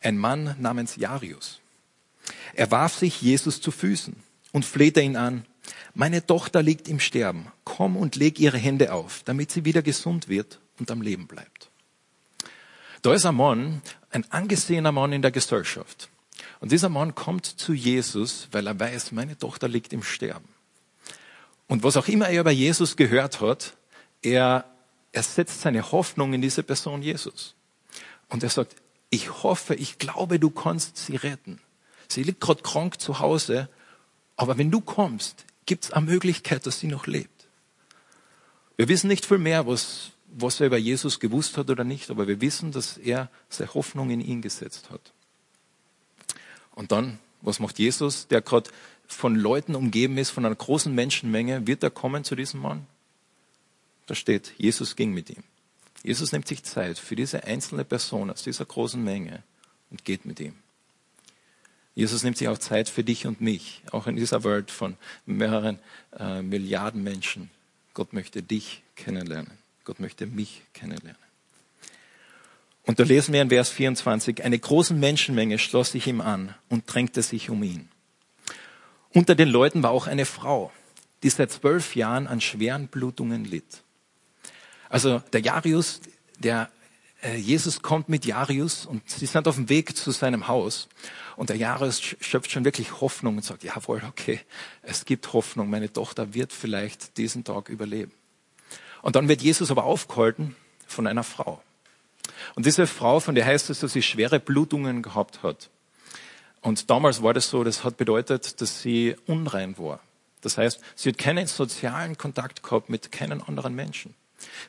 ein 0.00 0.18
Mann 0.18 0.56
namens 0.58 0.96
Jarius. 0.96 1.60
Er 2.54 2.70
warf 2.70 2.94
sich 2.94 3.20
Jesus 3.20 3.60
zu 3.60 3.70
Füßen 3.70 4.16
und 4.52 4.64
flehte 4.64 5.00
ihn 5.00 5.16
an, 5.16 5.44
meine 5.94 6.24
Tochter 6.24 6.62
liegt 6.62 6.88
im 6.88 7.00
Sterben, 7.00 7.50
komm 7.64 7.96
und 7.96 8.16
leg 8.16 8.38
ihre 8.38 8.58
Hände 8.58 8.92
auf, 8.92 9.22
damit 9.24 9.50
sie 9.50 9.64
wieder 9.64 9.82
gesund 9.82 10.28
wird 10.28 10.60
und 10.78 10.90
am 10.90 11.02
Leben 11.02 11.26
bleibt. 11.26 11.70
Da 13.02 13.14
ist 13.14 13.26
ein 13.26 13.34
Mann, 13.34 13.82
ein 14.10 14.30
angesehener 14.30 14.92
Mann 14.92 15.12
in 15.12 15.22
der 15.22 15.30
Gesellschaft. 15.30 16.08
Und 16.60 16.72
dieser 16.72 16.88
Mann 16.88 17.14
kommt 17.14 17.46
zu 17.46 17.72
Jesus, 17.72 18.48
weil 18.50 18.66
er 18.66 18.78
weiß, 18.78 19.12
meine 19.12 19.38
Tochter 19.38 19.68
liegt 19.68 19.92
im 19.92 20.02
Sterben. 20.02 20.48
Und 21.68 21.82
was 21.82 21.96
auch 21.96 22.08
immer 22.08 22.28
er 22.28 22.40
über 22.40 22.50
Jesus 22.50 22.96
gehört 22.96 23.40
hat, 23.40 23.76
er, 24.22 24.64
er 25.12 25.22
setzt 25.22 25.60
seine 25.60 25.92
Hoffnung 25.92 26.32
in 26.32 26.42
diese 26.42 26.62
Person 26.62 27.02
Jesus. 27.02 27.54
Und 28.28 28.42
er 28.42 28.50
sagt, 28.50 28.74
ich 29.10 29.42
hoffe, 29.42 29.74
ich 29.74 29.98
glaube, 29.98 30.38
du 30.38 30.50
kannst 30.50 30.96
sie 30.96 31.16
retten. 31.16 31.60
Sie 32.08 32.22
liegt 32.22 32.40
gerade 32.40 32.62
krank 32.62 33.00
zu 33.00 33.20
Hause, 33.20 33.68
aber 34.36 34.58
wenn 34.58 34.70
du 34.70 34.80
kommst, 34.80 35.44
gibt 35.66 35.84
es 35.84 35.90
eine 35.92 36.06
Möglichkeit, 36.06 36.66
dass 36.66 36.80
sie 36.80 36.86
noch 36.86 37.06
lebt. 37.06 37.46
Wir 38.76 38.88
wissen 38.88 39.08
nicht 39.08 39.26
viel 39.26 39.38
mehr, 39.38 39.66
was, 39.66 40.12
was 40.28 40.60
er 40.60 40.68
über 40.68 40.78
Jesus 40.78 41.20
gewusst 41.20 41.56
hat 41.56 41.68
oder 41.68 41.84
nicht, 41.84 42.10
aber 42.10 42.28
wir 42.28 42.40
wissen, 42.40 42.72
dass 42.72 42.96
er 42.96 43.28
seine 43.48 43.74
Hoffnung 43.74 44.10
in 44.10 44.20
ihn 44.20 44.40
gesetzt 44.40 44.90
hat. 44.90 45.12
Und 46.74 46.92
dann, 46.92 47.18
was 47.42 47.58
macht 47.58 47.78
Jesus, 47.78 48.28
der 48.28 48.40
gerade 48.40 48.70
von 49.06 49.34
Leuten 49.34 49.74
umgeben 49.74 50.16
ist, 50.16 50.30
von 50.30 50.46
einer 50.46 50.54
großen 50.54 50.94
Menschenmenge, 50.94 51.66
wird 51.66 51.82
er 51.82 51.90
kommen 51.90 52.24
zu 52.24 52.36
diesem 52.36 52.60
Mann? 52.60 52.86
Da 54.06 54.14
steht, 54.14 54.52
Jesus 54.58 54.96
ging 54.96 55.12
mit 55.12 55.28
ihm. 55.28 55.42
Jesus 56.02 56.32
nimmt 56.32 56.46
sich 56.46 56.62
Zeit 56.62 56.98
für 56.98 57.16
diese 57.16 57.44
einzelne 57.44 57.84
Person 57.84 58.30
aus 58.30 58.42
dieser 58.42 58.64
großen 58.64 59.02
Menge 59.02 59.42
und 59.90 60.04
geht 60.04 60.24
mit 60.24 60.40
ihm. 60.40 60.54
Jesus 61.94 62.22
nimmt 62.22 62.38
sich 62.38 62.46
auch 62.46 62.58
Zeit 62.58 62.88
für 62.88 63.02
dich 63.02 63.26
und 63.26 63.40
mich, 63.40 63.82
auch 63.90 64.06
in 64.06 64.14
dieser 64.14 64.44
Welt 64.44 64.70
von 64.70 64.96
mehreren 65.26 65.80
äh, 66.16 66.42
Milliarden 66.42 67.02
Menschen. 67.02 67.50
Gott 67.92 68.12
möchte 68.12 68.42
dich 68.42 68.82
kennenlernen. 68.94 69.50
Gott 69.84 69.98
möchte 69.98 70.26
mich 70.26 70.62
kennenlernen. 70.74 71.20
Und 72.84 73.00
da 73.00 73.04
lesen 73.04 73.34
wir 73.34 73.42
in 73.42 73.48
Vers 73.48 73.70
24, 73.70 74.44
eine 74.44 74.58
große 74.58 74.94
Menschenmenge 74.94 75.58
schloss 75.58 75.92
sich 75.92 76.06
ihm 76.06 76.20
an 76.20 76.54
und 76.68 76.84
drängte 76.86 77.22
sich 77.22 77.50
um 77.50 77.62
ihn. 77.62 77.88
Unter 79.12 79.34
den 79.34 79.48
Leuten 79.48 79.82
war 79.82 79.90
auch 79.90 80.06
eine 80.06 80.24
Frau, 80.24 80.72
die 81.22 81.30
seit 81.30 81.50
zwölf 81.50 81.96
Jahren 81.96 82.26
an 82.26 82.40
schweren 82.40 82.86
Blutungen 82.86 83.44
litt. 83.44 83.82
Also 84.88 85.20
der 85.32 85.40
Jarius, 85.40 86.00
der 86.38 86.70
äh, 87.22 87.36
Jesus 87.36 87.82
kommt 87.82 88.08
mit 88.08 88.24
Jarius 88.24 88.86
und 88.86 89.08
sie 89.08 89.26
sind 89.26 89.48
auf 89.48 89.56
dem 89.56 89.68
Weg 89.68 89.96
zu 89.96 90.10
seinem 90.10 90.48
Haus. 90.48 90.88
Und 91.36 91.50
der 91.50 91.56
Jarius 91.56 92.00
schöpft 92.00 92.50
schon 92.50 92.64
wirklich 92.64 93.00
Hoffnung 93.00 93.36
und 93.36 93.44
sagt, 93.44 93.64
jawohl, 93.64 94.02
okay, 94.08 94.40
es 94.82 95.04
gibt 95.04 95.32
Hoffnung, 95.32 95.70
meine 95.70 95.92
Tochter 95.92 96.34
wird 96.34 96.52
vielleicht 96.52 97.16
diesen 97.16 97.44
Tag 97.44 97.68
überleben. 97.68 98.12
Und 99.02 99.16
dann 99.16 99.28
wird 99.28 99.42
Jesus 99.42 99.70
aber 99.70 99.84
aufgehalten 99.84 100.56
von 100.86 101.06
einer 101.06 101.22
Frau. 101.22 101.62
Und 102.54 102.66
diese 102.66 102.86
Frau, 102.86 103.20
von 103.20 103.34
der 103.34 103.46
heißt 103.46 103.70
es, 103.70 103.80
dass 103.80 103.92
sie 103.92 104.02
schwere 104.02 104.40
Blutungen 104.40 105.02
gehabt 105.02 105.42
hat. 105.42 105.70
Und 106.60 106.90
damals 106.90 107.22
war 107.22 107.34
das 107.34 107.50
so, 107.50 107.62
das 107.62 107.84
hat 107.84 107.96
bedeutet, 107.96 108.60
dass 108.60 108.82
sie 108.82 109.16
unrein 109.26 109.78
war. 109.78 110.00
Das 110.40 110.58
heißt, 110.58 110.80
sie 110.94 111.10
hat 111.10 111.18
keinen 111.18 111.46
sozialen 111.46 112.18
Kontakt 112.18 112.62
gehabt 112.62 112.90
mit 112.90 113.12
keinen 113.12 113.42
anderen 113.42 113.74
Menschen. 113.74 114.14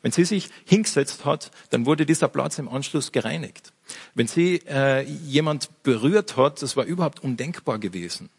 Wenn 0.02 0.12
sie 0.12 0.26
sich 0.26 0.50
hingesetzt 0.66 1.26
hat, 1.26 1.52
dann 1.70 1.86
wurde 1.86 2.06
dieser 2.06 2.28
Platz 2.28 2.58
im 2.58 2.70
Anschluss 2.70 3.12
gereinigt. 3.12 3.74
Wenn 4.16 4.28
sie 4.28 4.62
äh, 4.68 5.04
jemand 5.04 5.84
berührt 5.84 6.38
hat, 6.38 6.62
das 6.62 6.76
war 6.76 6.86
überhaupt 6.86 7.24
undenkbar 7.24 7.80
gewesen. 7.80 8.30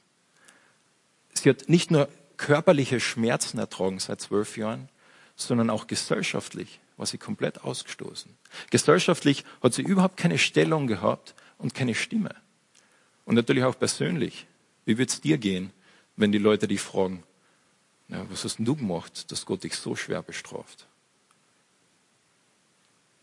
Sie 1.35 1.49
hat 1.49 1.69
nicht 1.69 1.91
nur 1.91 2.09
körperliche 2.37 3.01
Schmerzen 3.01 3.59
ertragen 3.59 3.99
seit 3.99 4.21
zwölf 4.21 4.57
Jahren, 4.57 4.89
sondern 5.37 5.71
auch 5.71 5.87
gesellschaftlich 5.87 6.81
war 6.97 7.07
sie 7.07 7.19
komplett 7.19 7.65
ausgestoßen. 7.65 8.37
Gesellschaftlich 8.71 9.45
hat 9.63 9.73
sie 9.73 9.83
überhaupt 9.83 10.17
keine 10.17 10.39
Stellung 10.39 10.87
gehabt 10.87 11.35
und 11.57 11.75
keine 11.75 11.95
Stimme. 11.95 12.35
Und 13.25 13.37
natürlich 13.37 13.65
auch 13.65 13.79
persönlich. 13.79 14.47
Wie 14.85 14.99
wird 14.99 15.11
es 15.11 15.21
dir 15.21 15.39
gehen, 15.39 15.73
wenn 16.17 16.33
die 16.33 16.39
Leute 16.39 16.69
dich 16.69 16.81
fragen, 16.81 17.23
ja, 18.09 18.27
was 18.29 18.45
hast 18.45 18.59
denn 18.59 18.67
du 18.67 18.77
gemacht, 18.77 19.31
dass 19.31 19.47
Gott 19.47 19.65
dich 19.65 19.77
so 19.77 19.95
schwer 19.97 20.23
bestraft? 20.23 20.87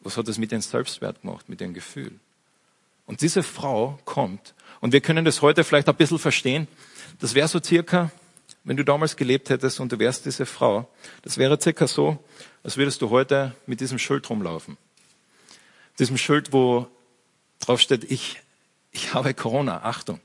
Was 0.01 0.17
hat 0.17 0.27
das 0.27 0.37
mit 0.37 0.51
dem 0.51 0.61
Selbstwert 0.61 1.21
gemacht, 1.21 1.49
mit 1.49 1.59
dem 1.59 1.73
Gefühl? 1.73 2.11
Und 3.05 3.21
diese 3.21 3.41
Frau 3.41 3.99
kommt, 4.05 4.53
und 4.81 4.93
wir 4.93 5.01
können 5.01 5.25
das 5.25 5.41
heute 5.41 5.63
vielleicht 5.63 5.87
ein 5.89 5.95
bisschen 5.95 6.19
verstehen, 6.19 6.67
das 7.19 7.33
wäre 7.33 7.47
so 7.47 7.59
circa, 7.63 8.11
wenn 8.63 8.77
du 8.77 8.83
damals 8.83 9.15
gelebt 9.15 9.49
hättest 9.49 9.79
und 9.79 9.91
du 9.91 9.97
wärst 9.97 10.25
diese 10.25 10.45
Frau, 10.45 10.89
das 11.21 11.37
wäre 11.37 11.59
circa 11.59 11.87
so, 11.87 12.23
als 12.63 12.75
würdest 12.75 13.01
du 13.01 13.09
heute 13.09 13.55
mit 13.65 13.79
diesem 13.79 13.97
Schild 13.97 14.29
rumlaufen. 14.29 14.77
Diesem 15.99 16.17
Schild, 16.17 16.51
wo 16.51 16.87
drauf 17.59 17.79
steht, 17.79 18.03
ich, 18.11 18.41
ich 18.91 19.13
habe 19.13 19.33
Corona, 19.33 19.83
Achtung. 19.83 20.19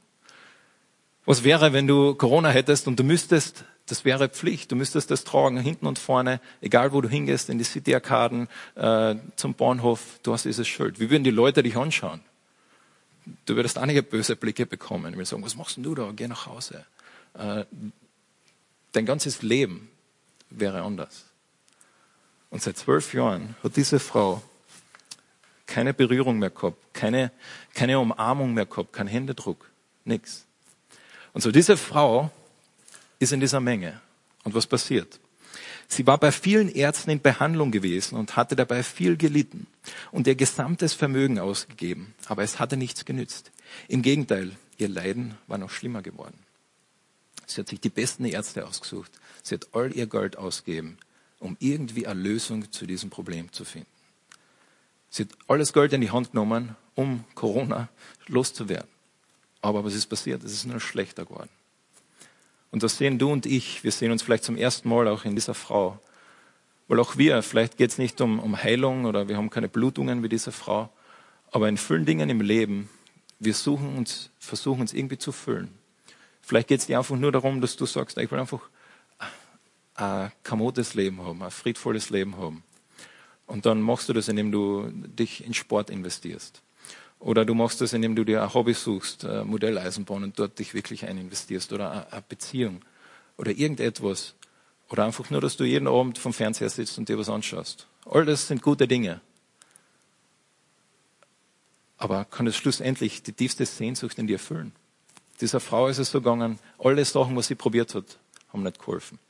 Was 1.25 1.45
wäre, 1.45 1.73
wenn 1.73 1.87
du 1.87 2.15
Corona 2.15 2.49
hättest 2.51 2.89
und 2.89 2.99
du 2.99 3.05
müsstest 3.05 3.65
das 3.87 4.05
wäre 4.05 4.29
Pflicht. 4.29 4.71
Du 4.71 4.77
müsstest 4.77 5.11
das 5.11 5.25
tragen, 5.25 5.59
hinten 5.59 5.87
und 5.87 5.99
vorne, 5.99 6.41
egal 6.61 6.93
wo 6.93 7.01
du 7.01 7.09
hingehst, 7.09 7.51
in 7.51 7.59
die 7.59 7.65
City-Arkaden, 7.65 8.49
äh, 8.75 9.17
zum 9.37 9.55
Bahnhof, 9.55 10.21
du 10.23 10.33
hast 10.33 10.45
dieses 10.45 10.69
Schild. 10.69 11.01
Wie 11.01 11.11
würden 11.11 11.25
die 11.25 11.31
Leute 11.31 11.63
dich 11.63 11.77
anschauen? 11.77 12.21
Du 13.47 13.57
würdest 13.57 13.79
einige 13.79 14.03
böse 14.03 14.37
Blicke 14.37 14.67
bekommen. 14.67 15.17
Wir 15.17 15.27
sagen, 15.27 15.45
was 15.45 15.57
machst 15.57 15.77
denn 15.77 15.85
du 15.85 15.95
da? 15.95 16.11
Geh 16.15 16.27
nach 16.29 16.47
Hause. 16.47 16.85
Äh, 17.35 17.65
dein 18.93 19.07
ganzes 19.07 19.43
Leben 19.43 19.91
wäre 20.51 20.83
anders. 20.83 21.25
Und 22.51 22.63
seit 22.63 22.77
zwölf 22.77 23.15
Jahren 23.15 23.57
hat 23.63 23.77
diese 23.77 23.99
Frau 23.99 24.43
keine 25.67 25.95
Berührung 25.95 26.39
mehr 26.39 26.51
gehabt, 26.51 26.77
keine, 26.93 27.33
keine 27.73 27.99
Umarmung 27.99 28.53
mehr 28.53 28.67
gehabt, 28.67 28.93
kein 28.93 29.07
Händedruck, 29.07 29.71
nichts. 30.05 30.45
Und 31.33 31.41
so 31.41 31.51
diese 31.51 31.79
Frau 31.79 32.31
ist 33.23 33.33
in 33.33 33.41
dieser 33.41 33.61
Menge. 33.61 34.01
Und 34.45 34.55
was 34.55 34.67
passiert? 34.67 35.21
Sie 35.89 36.07
war 36.07 36.19
bei 36.19 36.33
vielen 36.33 36.69
Ärzten 36.69 37.11
in 37.11 37.21
Behandlung 37.21 37.71
gewesen 37.71 38.17
und 38.17 38.37
hatte 38.37 38.57
dabei 38.57 38.83
viel 38.83 39.17
gelitten 39.17 39.67
und 40.11 40.27
ihr 40.27 40.35
gesamtes 40.35 40.95
Vermögen 40.95 41.39
ausgegeben. 41.39 42.15
Aber 42.27 42.43
es 42.43 42.59
hatte 42.59 42.77
nichts 42.77 43.05
genützt. 43.05 43.53
Im 43.89 44.03
Gegenteil, 44.03 44.53
ihr 44.79 44.89
Leiden 44.89 45.37
war 45.47 45.59
noch 45.59 45.71
schlimmer 45.71 46.03
geworden. 46.03 46.39
Sie 47.47 47.61
hat 47.61 47.69
sich 47.69 47.81
die 47.81 47.91
besten 47.91 48.25
Ärzte 48.25 48.67
ausgesucht. 48.67 49.13
Sie 49.43 49.55
hat 49.55 49.69
all 49.73 49.95
ihr 49.95 50.07
Geld 50.07 50.39
ausgegeben, 50.39 50.99
um 51.39 51.57
irgendwie 51.61 52.07
eine 52.07 52.21
Lösung 52.21 52.73
zu 52.73 52.87
diesem 52.87 53.11
Problem 53.11 53.53
zu 53.53 53.65
finden. 53.65 53.89
Sie 55.11 55.25
hat 55.25 55.33
alles 55.47 55.73
Geld 55.73 55.93
in 55.93 56.01
die 56.01 56.11
Hand 56.11 56.33
genommen, 56.33 56.75
um 56.95 57.25
Corona 57.35 57.89
loszuwerden. 58.29 58.89
Aber 59.61 59.85
was 59.85 59.95
ist 59.95 60.07
passiert? 60.07 60.43
Es 60.43 60.53
ist 60.53 60.65
nur 60.65 60.81
schlechter 60.81 61.27
geworden. 61.27 61.51
Und 62.73 62.83
das 62.83 62.97
sehen 62.97 63.19
du 63.19 63.31
und 63.31 63.47
ich. 63.47 63.85
Wir 63.85 63.93
sehen 63.93 64.11
uns 64.11 64.23
vielleicht 64.23 64.45
zum 64.45 64.57
ersten 64.57 64.89
Mal 64.89 65.07
auch 65.07 65.25
in 65.25 65.37
dieser 65.37 65.55
Frau. 65.55 66.01
Weil 66.89 66.99
auch 66.99 67.17
wir, 67.17 67.43
vielleicht 67.43 67.77
geht 67.77 67.91
es 67.91 67.99
nicht 67.99 68.21
um, 68.21 68.41
um 68.41 68.61
Heilung 68.61 69.05
oder 69.05 69.29
wir 69.29 69.37
haben 69.37 69.51
keine 69.51 69.69
Blutungen 69.69 70.23
wie 70.23 70.29
diese 70.29 70.53
Frau, 70.53 70.91
aber 71.51 71.69
in 71.69 71.77
vielen 71.77 72.05
Dingen 72.05 72.29
im 72.29 72.41
Leben, 72.41 72.91
wir 73.39 73.55
suchen 73.55 73.97
uns, 73.97 74.31
versuchen 74.39 74.81
uns 74.81 74.93
irgendwie 74.93 75.19
zu 75.19 75.33
füllen. 75.33 75.69
Vielleicht 76.41 76.69
geht 76.69 76.81
es 76.81 76.87
dir 76.87 76.99
einfach 76.99 77.17
nur 77.17 77.31
darum, 77.31 77.61
dass 77.61 77.77
du 77.77 77.87
sagst, 77.87 78.19
ich 78.19 78.31
will 78.31 78.41
einfach 78.41 78.61
ein 79.95 80.33
kamotes 80.43 80.95
Leben 80.95 81.23
haben, 81.23 81.43
ein 81.43 81.51
friedvolles 81.51 82.11
Leben 82.11 82.37
haben. 82.37 82.65
Und 83.47 83.67
dann 83.67 83.81
machst 83.83 84.09
du 84.09 84.13
das, 84.13 84.29
indem 84.29 84.51
du 84.51 84.91
dich 84.91 85.45
in 85.45 85.55
Sport 85.55 85.91
investierst. 85.91 86.63
Oder 87.23 87.45
du 87.45 87.55
machst 87.55 87.81
das, 87.81 87.93
indem 87.93 88.17
du 88.17 88.25
dir 88.25 88.43
ein 88.43 88.53
Hobby 88.53 88.75
suchst, 88.75 89.25
ein 89.25 89.47
Modelleisenbahn 89.47 90.25
und 90.25 90.39
dort 90.39 90.59
dich 90.59 90.75
wirklich 90.75 91.07
eininvestierst 91.07 91.73
oder 91.73 92.13
eine 92.13 92.23
Beziehung 92.29 92.85
oder 93.37 93.53
irgendetwas. 93.53 94.35
Oder 94.89 95.05
einfach 95.05 95.31
nur, 95.31 95.41
dass 95.41 95.57
du 95.57 95.65
jeden 95.65 95.87
Abend 95.87 96.19
vom 96.19 96.33
Fernseher 96.33 96.69
sitzt 96.69 96.99
und 96.99 97.09
dir 97.09 97.17
was 97.17 97.29
anschaust. 97.29 97.87
All 98.05 98.27
das 98.27 98.49
sind 98.49 98.61
gute 98.61 98.89
Dinge. 98.89 99.21
Aber 101.97 102.25
kann 102.25 102.49
es 102.49 102.57
schlussendlich 102.57 103.23
die 103.23 103.33
tiefste 103.33 103.65
Sehnsucht 103.67 104.19
in 104.19 104.27
dir 104.27 104.35
erfüllen? 104.35 104.73
Dieser 105.41 105.61
Frau 105.61 105.87
ist 105.87 105.99
es 105.99 106.11
so 106.11 106.21
gegangen, 106.21 106.59
alle 106.79 107.05
Sachen, 107.05 107.37
was 107.37 107.47
sie 107.47 107.55
probiert 107.55 107.95
hat, 107.95 108.19
haben 108.53 108.65
nicht 108.65 108.81
geholfen. 108.81 109.21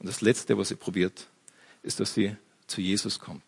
Und 0.00 0.08
das 0.08 0.22
Letzte, 0.22 0.58
was 0.58 0.68
sie 0.68 0.74
probiert, 0.74 1.28
ist, 1.84 2.00
dass 2.00 2.14
sie 2.14 2.36
zu 2.66 2.80
Jesus 2.80 3.20
kommt. 3.20 3.42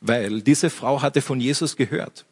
Weil 0.00 0.42
diese 0.42 0.70
Frau 0.70 1.00
hatte 1.00 1.22
von 1.22 1.40
Jesus 1.40 1.76
gehört. 1.76 2.26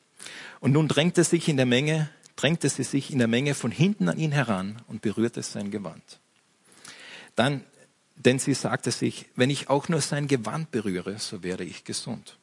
Und 0.60 0.72
nun 0.72 0.88
drängte 0.88 1.24
sich 1.24 1.48
in 1.48 1.56
der 1.56 1.66
Menge, 1.66 2.10
drängte 2.36 2.68
sie 2.68 2.84
sich 2.84 3.10
in 3.10 3.18
der 3.18 3.28
Menge 3.28 3.54
von 3.54 3.70
hinten 3.70 4.08
an 4.08 4.18
ihn 4.18 4.32
heran 4.32 4.82
und 4.88 5.02
berührte 5.02 5.42
sein 5.42 5.70
Gewand. 5.70 6.20
Dann, 7.36 7.64
denn 8.16 8.38
sie 8.38 8.54
sagte 8.54 8.90
sich, 8.90 9.26
wenn 9.36 9.50
ich 9.50 9.68
auch 9.68 9.88
nur 9.88 10.00
sein 10.00 10.26
Gewand 10.26 10.70
berühre, 10.70 11.18
so 11.18 11.42
werde 11.42 11.64
ich 11.64 11.84
gesund. 11.84 12.36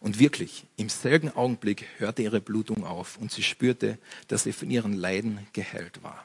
Und 0.00 0.18
wirklich, 0.18 0.64
im 0.76 0.88
selben 0.88 1.30
Augenblick 1.30 1.86
hörte 1.98 2.22
ihre 2.22 2.40
Blutung 2.40 2.84
auf 2.84 3.18
und 3.18 3.30
sie 3.30 3.42
spürte, 3.42 3.98
dass 4.28 4.44
sie 4.44 4.52
von 4.52 4.70
ihren 4.70 4.94
Leiden 4.94 5.46
geheilt 5.52 6.02
war. 6.02 6.24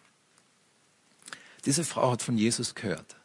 Diese 1.65 1.83
Frau 1.83 2.11
hat 2.11 2.21
von 2.21 2.37
Jesus 2.37 2.73
gehört. 2.73 3.17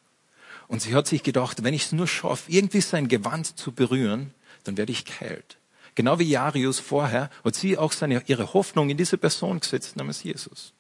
Und 0.67 0.83
sie 0.83 0.95
hat 0.95 1.07
sich 1.07 1.23
gedacht, 1.23 1.63
wenn 1.63 1.75
ich 1.75 1.85
es 1.85 1.93
nur 1.93 2.09
schaffe, 2.09 2.51
irgendwie 2.51 2.81
sein 2.81 3.09
Gewand 3.09 3.59
zu 3.59 3.73
berühren, 3.73 4.35
dann 4.65 4.77
werde 4.77 4.93
ich 4.93 5.05
geheilt. 5.05 5.59
Genau 6.01 6.19
wie 6.19 6.31
Jarius 6.31 6.81
vorher 6.81 7.29
hat 7.45 7.55
sie 7.55 7.77
auch 7.77 7.93
seine, 7.93 8.23
ihre 8.27 8.55
Hoffnung 8.55 8.89
in 8.89 8.97
diese 8.97 9.19
Person 9.19 9.61
gesetzt, 9.61 9.97
namens 9.97 10.23
Jesus. 10.23 10.73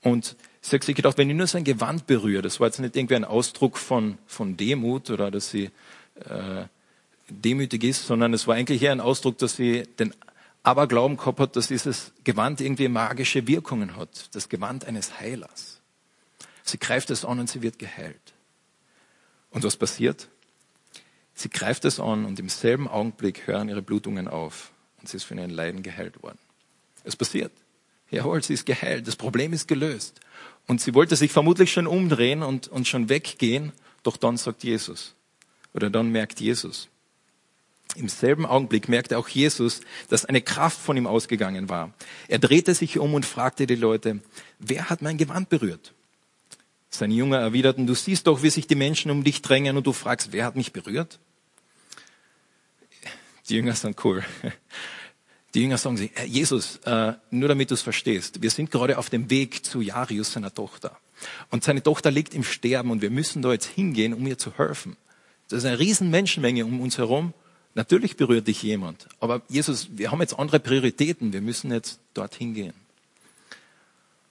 Und 0.00 0.34
sie 0.62 0.76
hat 0.76 0.82
sich 0.82 0.96
gedacht, 0.96 1.18
wenn 1.18 1.28
ich 1.28 1.36
nur 1.36 1.46
sein 1.46 1.62
Gewand 1.62 2.06
berühre, 2.06 2.40
das 2.40 2.58
war 2.58 2.68
jetzt 2.68 2.80
nicht 2.80 2.96
irgendwie 2.96 3.16
ein 3.16 3.26
Ausdruck 3.26 3.76
von, 3.76 4.16
von 4.26 4.56
Demut 4.56 5.10
oder 5.10 5.30
dass 5.30 5.50
sie 5.50 5.64
äh, 6.14 6.64
demütig 7.28 7.84
ist, 7.84 8.06
sondern 8.06 8.32
es 8.32 8.46
war 8.46 8.54
eigentlich 8.54 8.80
eher 8.80 8.92
ein 8.92 9.02
Ausdruck, 9.02 9.36
dass 9.36 9.56
sie 9.56 9.82
den 9.98 10.14
aber 10.62 10.86
Glauben 10.86 11.18
gehabt 11.18 11.40
hat, 11.40 11.56
dass 11.56 11.68
dieses 11.68 12.14
Gewand 12.24 12.62
irgendwie 12.62 12.88
magische 12.88 13.46
Wirkungen 13.46 13.94
hat. 13.94 14.34
Das 14.34 14.48
Gewand 14.48 14.86
eines 14.86 15.20
Heilers. 15.20 15.82
Sie 16.62 16.78
greift 16.78 17.10
es 17.10 17.26
an 17.26 17.40
und 17.40 17.50
sie 17.50 17.60
wird 17.60 17.78
geheilt. 17.78 18.32
Und 19.50 19.64
was 19.64 19.76
passiert? 19.76 20.28
Sie 21.34 21.50
greift 21.50 21.84
es 21.84 21.98
an 21.98 22.24
und 22.24 22.38
im 22.38 22.48
selben 22.48 22.88
Augenblick 22.88 23.46
hören 23.46 23.68
ihre 23.68 23.82
Blutungen 23.82 24.28
auf 24.28 24.70
und 25.00 25.08
sie 25.08 25.16
ist 25.16 25.24
von 25.24 25.38
ihren 25.38 25.50
Leiden 25.50 25.82
geheilt 25.82 26.22
worden. 26.22 26.38
Es 27.02 27.16
passiert. 27.16 27.52
Jawohl, 28.10 28.42
sie 28.42 28.54
ist 28.54 28.66
geheilt. 28.66 29.08
Das 29.08 29.16
Problem 29.16 29.52
ist 29.52 29.66
gelöst. 29.66 30.20
Und 30.66 30.80
sie 30.80 30.94
wollte 30.94 31.16
sich 31.16 31.32
vermutlich 31.32 31.72
schon 31.72 31.86
umdrehen 31.86 32.42
und, 32.42 32.68
und 32.68 32.86
schon 32.86 33.08
weggehen, 33.08 33.72
doch 34.02 34.16
dann 34.16 34.36
sagt 34.36 34.64
Jesus, 34.64 35.14
oder 35.72 35.90
dann 35.90 36.10
merkt 36.10 36.40
Jesus, 36.40 36.88
im 37.96 38.08
selben 38.08 38.44
Augenblick 38.44 38.88
merkte 38.88 39.18
auch 39.18 39.28
Jesus, 39.28 39.80
dass 40.08 40.24
eine 40.24 40.40
Kraft 40.40 40.78
von 40.78 40.96
ihm 40.96 41.06
ausgegangen 41.06 41.68
war. 41.68 41.92
Er 42.28 42.38
drehte 42.38 42.74
sich 42.74 42.98
um 42.98 43.14
und 43.14 43.26
fragte 43.26 43.66
die 43.66 43.76
Leute, 43.76 44.20
wer 44.58 44.90
hat 44.90 45.00
mein 45.02 45.16
Gewand 45.16 45.48
berührt? 45.48 45.92
Seine 46.90 47.14
Jünger 47.14 47.38
erwiderten, 47.38 47.86
du 47.86 47.94
siehst 47.94 48.26
doch, 48.26 48.42
wie 48.42 48.50
sich 48.50 48.66
die 48.66 48.74
Menschen 48.74 49.10
um 49.10 49.22
dich 49.22 49.42
drängen 49.42 49.76
und 49.76 49.86
du 49.86 49.92
fragst, 49.92 50.32
wer 50.32 50.44
hat 50.44 50.56
mich 50.56 50.72
berührt? 50.72 51.18
Die 53.48 53.54
Jünger 53.54 53.74
sind 53.74 54.02
cool. 54.04 54.24
Die 55.54 55.60
Jünger 55.60 55.78
sagen 55.78 55.96
sie, 55.96 56.10
Jesus, 56.26 56.78
äh, 56.84 57.12
nur 57.30 57.48
damit 57.48 57.70
du 57.70 57.74
es 57.74 57.82
verstehst, 57.82 58.42
wir 58.42 58.50
sind 58.50 58.72
gerade 58.72 58.98
auf 58.98 59.08
dem 59.08 59.30
Weg 59.30 59.64
zu 59.64 59.80
Jarius, 59.80 60.32
seiner 60.32 60.52
Tochter. 60.52 60.98
Und 61.50 61.62
seine 61.62 61.82
Tochter 61.82 62.10
liegt 62.10 62.34
im 62.34 62.42
Sterben 62.42 62.90
und 62.90 63.02
wir 63.02 63.10
müssen 63.10 63.40
da 63.40 63.52
jetzt 63.52 63.66
hingehen, 63.66 64.14
um 64.14 64.26
ihr 64.26 64.36
zu 64.36 64.58
helfen. 64.58 64.96
Das 65.48 65.60
ist 65.60 65.64
eine 65.66 65.78
riesen 65.78 66.10
Menschenmenge 66.10 66.64
um 66.64 66.80
uns 66.80 66.98
herum. 66.98 67.34
Natürlich 67.74 68.16
berührt 68.16 68.48
dich 68.48 68.62
jemand. 68.62 69.08
Aber 69.20 69.42
Jesus, 69.48 69.88
wir 69.92 70.10
haben 70.10 70.20
jetzt 70.20 70.38
andere 70.38 70.58
Prioritäten. 70.58 71.32
Wir 71.32 71.40
müssen 71.40 71.70
jetzt 71.70 72.00
dorthin 72.14 72.54
gehen. 72.54 72.74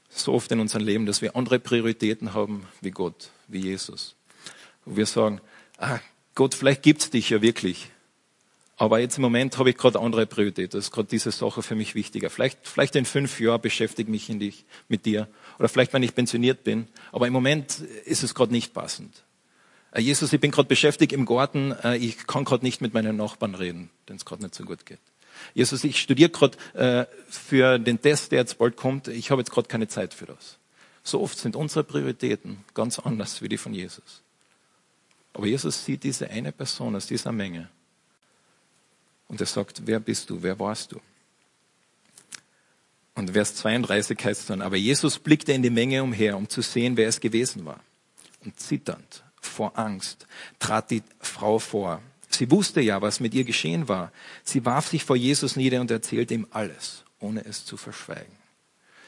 So 0.10 0.34
oft 0.34 0.51
in 0.51 0.60
unserem 0.60 0.86
Leben, 0.86 1.05
dass 1.05 1.22
wir 1.22 1.36
andere 1.36 1.60
Prioritäten 1.60 2.34
haben 2.34 2.67
wie 2.82 2.91
Gott, 2.91 3.32
wie 3.48 3.60
Jesus. 3.60 4.15
Wo 4.86 4.98
wir 4.98 5.05
sagen, 5.05 5.39
ah, 5.77 6.00
Gott, 6.36 6.53
vielleicht 6.53 6.84
gibt's 6.84 7.10
dich 7.10 7.29
ja 7.29 7.41
wirklich. 7.41 7.89
Aber 8.84 9.00
jetzt 9.00 9.16
im 9.18 9.22
Moment 9.22 9.58
habe 9.58 9.70
ich 9.70 9.78
gerade 9.78 9.98
andere 9.98 10.25
Priorität. 10.25 10.74
Das 10.74 10.84
ist 10.84 10.92
gerade 10.92 11.08
diese 11.08 11.32
Sache 11.32 11.63
für 11.63 11.74
mich 11.74 11.96
wichtiger. 11.96 12.30
Vielleicht, 12.30 12.68
vielleicht 12.68 12.98
in 12.98 13.06
fünf 13.06 13.40
Jahren 13.40 13.62
beschäftige 13.62 14.12
mich 14.12 14.30
in 14.30 14.40
dich, 14.40 14.66
mit 14.90 15.06
dir. 15.06 15.30
Oder 15.58 15.70
vielleicht, 15.70 15.94
wenn 15.94 16.04
ich 16.04 16.13
pensioniert 16.13 16.66
bin. 16.66 16.90
Aber 17.13 17.25
im 17.25 17.32
Moment 17.32 17.80
ist 17.80 18.24
es 18.24 18.36
gerade 18.36 18.52
nicht 18.52 18.74
passend. 18.74 19.24
Äh, 19.94 20.02
Jesus, 20.02 20.34
ich 20.34 20.42
bin 20.42 20.52
gerade 20.52 20.68
beschäftigt 20.68 21.13
im 21.13 21.25
Garten. 21.25 21.72
Äh, 21.82 21.96
ich 21.96 22.28
kann 22.28 22.44
gerade 22.44 22.66
nicht 22.66 22.82
mit 22.82 22.94
meinen 22.94 23.16
Nachbarn 23.16 23.56
reden, 23.56 23.90
denen 24.10 24.18
es 24.18 24.25
gerade 24.25 24.44
nicht 24.44 24.54
so 24.54 24.66
gut 24.66 24.86
geht. 24.86 25.00
Jesus, 25.54 25.86
ich 25.86 25.98
studiere 26.02 26.30
gerade 26.30 26.58
äh, 26.74 27.06
für 27.30 27.80
den 27.80 28.02
Test, 28.02 28.34
der 28.34 28.40
jetzt 28.40 28.58
bald 28.58 28.75
kommt. 28.75 29.08
Ich 29.08 29.32
habe 29.32 29.40
jetzt 29.40 29.52
gerade 29.52 29.70
keine 29.70 29.88
Zeit 29.88 30.13
für 30.13 30.25
das. 30.25 30.58
So 31.04 31.22
oft 31.22 31.38
sind 31.38 31.56
unsere 31.56 31.86
Prioritäten 31.86 32.66
ganz 32.74 33.00
anders 33.00 33.42
wie 33.42 33.48
die 33.48 33.58
von 33.58 33.74
Jesus. 33.74 34.24
Aber 35.32 35.48
Jesus 35.48 35.86
sieht 35.86 36.04
diese 36.04 36.30
eine 36.30 36.52
Person 36.52 36.98
aus 36.98 37.08
dieser 37.08 37.32
Menge 37.32 37.70
und 39.27 39.39
er 39.39 39.48
sagt, 39.48 39.84
wer 39.86 40.00
bist 40.00 40.30
du? 40.30 40.42
Wer 40.42 40.60
warst 40.60 40.92
du? 40.92 41.01
Und 43.15 43.32
Vers 43.32 43.56
32 43.56 44.18
heißt 44.24 44.50
dann, 44.50 44.62
aber 44.62 44.75
Jesus 44.75 45.20
blickte 45.20 45.53
in 45.53 45.62
die 45.62 45.70
Menge 45.70 46.01
umher, 46.01 46.36
um 46.36 46.50
zu 46.50 46.62
sehen, 46.62 46.98
wer 46.98 47.08
es 47.08 47.20
gewesen 47.20 47.65
war. 47.65 47.80
Und 48.44 48.60
zitternd 48.60 49.24
vor 49.39 49.77
Angst 49.77 50.25
trat 50.60 50.89
die 50.89 51.03
Frau 51.20 51.60
vor. 51.60 52.01
Sie 52.30 52.50
wusste 52.50 52.82
ja, 52.82 53.01
was 53.01 53.20
mit 53.20 53.34
ihr 53.34 53.44
geschehen 53.44 53.88
war. 53.88 54.12
Sie 54.44 54.65
warf 54.65 54.88
sich 54.88 55.03
vor 55.03 55.15
Jesus 55.15 55.56
nieder 55.56 55.82
und 55.82 55.92
erzählte 55.92 56.34
ihm 56.34 56.48
alles, 56.51 57.03
ohne 57.20 57.46
es 57.46 57.65
zu 57.65 57.77
verschweigen. 57.77 58.36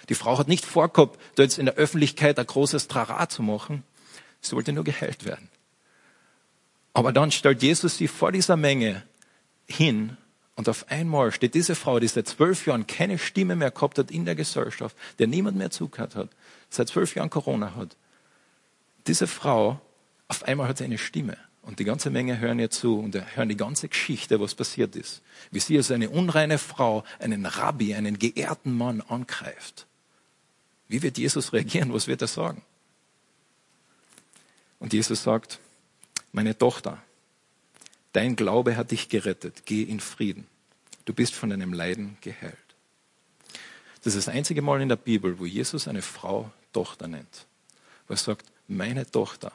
Die 0.09 0.15
Frau 0.15 0.37
hat 0.37 0.47
nicht 0.47 0.65
vorgehabt, 0.65 1.19
da 1.35 1.43
jetzt 1.43 1.57
in 1.57 1.65
der 1.65 1.75
Öffentlichkeit 1.75 2.37
ein 2.37 2.45
großes 2.45 2.87
Trara 2.87 3.27
zu 3.27 3.41
machen. 3.41 3.83
Sie 4.41 4.55
wollte 4.55 4.71
nur 4.71 4.83
geheilt 4.83 5.25
werden. 5.25 5.49
Aber 6.93 7.11
dann 7.11 7.31
stellt 7.31 7.63
Jesus 7.63 7.97
sie 7.97 8.07
vor 8.07 8.31
dieser 8.31 8.55
Menge 8.55 9.03
hin 9.67 10.17
und 10.55 10.69
auf 10.69 10.89
einmal 10.89 11.31
steht 11.31 11.53
diese 11.53 11.75
Frau, 11.75 11.99
die 11.99 12.07
seit 12.07 12.27
zwölf 12.27 12.65
Jahren 12.65 12.87
keine 12.87 13.17
Stimme 13.17 13.55
mehr 13.55 13.71
gehabt 13.71 13.97
hat 13.99 14.09
in 14.09 14.25
der 14.25 14.35
Gesellschaft, 14.35 14.95
der 15.19 15.27
niemand 15.27 15.57
mehr 15.57 15.69
zugehört 15.69 16.15
hat, 16.15 16.29
seit 16.69 16.87
zwölf 16.87 17.13
Jahren 17.15 17.29
Corona 17.29 17.75
hat. 17.75 17.97
Diese 19.07 19.27
Frau, 19.27 19.81
auf 20.27 20.43
einmal 20.43 20.67
hat 20.67 20.77
sie 20.77 20.85
eine 20.85 20.97
Stimme. 20.97 21.37
Und 21.61 21.79
die 21.79 21.83
ganze 21.83 22.11
Menge 22.11 22.39
hören 22.39 22.59
ihr 22.59 22.69
zu 22.69 22.99
und 22.99 23.15
hören 23.35 23.49
die 23.49 23.57
ganze 23.57 23.89
Geschichte, 23.89 24.39
was 24.39 24.53
passiert 24.53 24.95
ist. 24.95 25.23
Wie 25.51 25.59
sie 25.59 25.77
als 25.77 25.91
eine 25.91 26.09
unreine 26.09 26.59
Frau 26.59 27.03
einen 27.19 27.45
Rabbi, 27.45 27.95
einen 27.95 28.19
geehrten 28.19 28.77
Mann 28.77 29.01
angreift. 29.01 29.87
Wie 30.87 31.01
wird 31.01 31.17
Jesus 31.17 31.53
reagieren? 31.53 31.91
Was 31.91 32.07
wird 32.07 32.21
er 32.21 32.27
sagen? 32.27 32.61
Und 34.79 34.93
Jesus 34.93 35.23
sagt, 35.23 35.59
meine 36.31 36.55
Tochter, 36.55 37.01
Dein 38.15 38.37
Glaube 38.37 38.77
hat 38.77 38.91
dich 38.91 39.09
gerettet. 39.09 39.63
Geh 39.65 39.83
in 39.83 39.99
Frieden. 39.99 40.47
Du 41.03 41.13
bist 41.13 41.35
von 41.35 41.49
deinem 41.49 41.73
Leiden 41.73 42.15
geheilt. 42.21 42.55
Das 44.03 44.15
ist 44.15 44.25
das 44.25 44.33
einzige 44.33 44.61
Mal 44.61 44.81
in 44.81 44.87
der 44.87 44.95
Bibel, 44.95 45.37
wo 45.37 45.45
Jesus 45.45 45.89
eine 45.89 46.01
Frau 46.01 46.49
Tochter 46.71 47.09
nennt. 47.09 47.45
Wo 48.07 48.13
er 48.13 48.17
sagt, 48.17 48.45
meine 48.69 49.05
Tochter, 49.11 49.51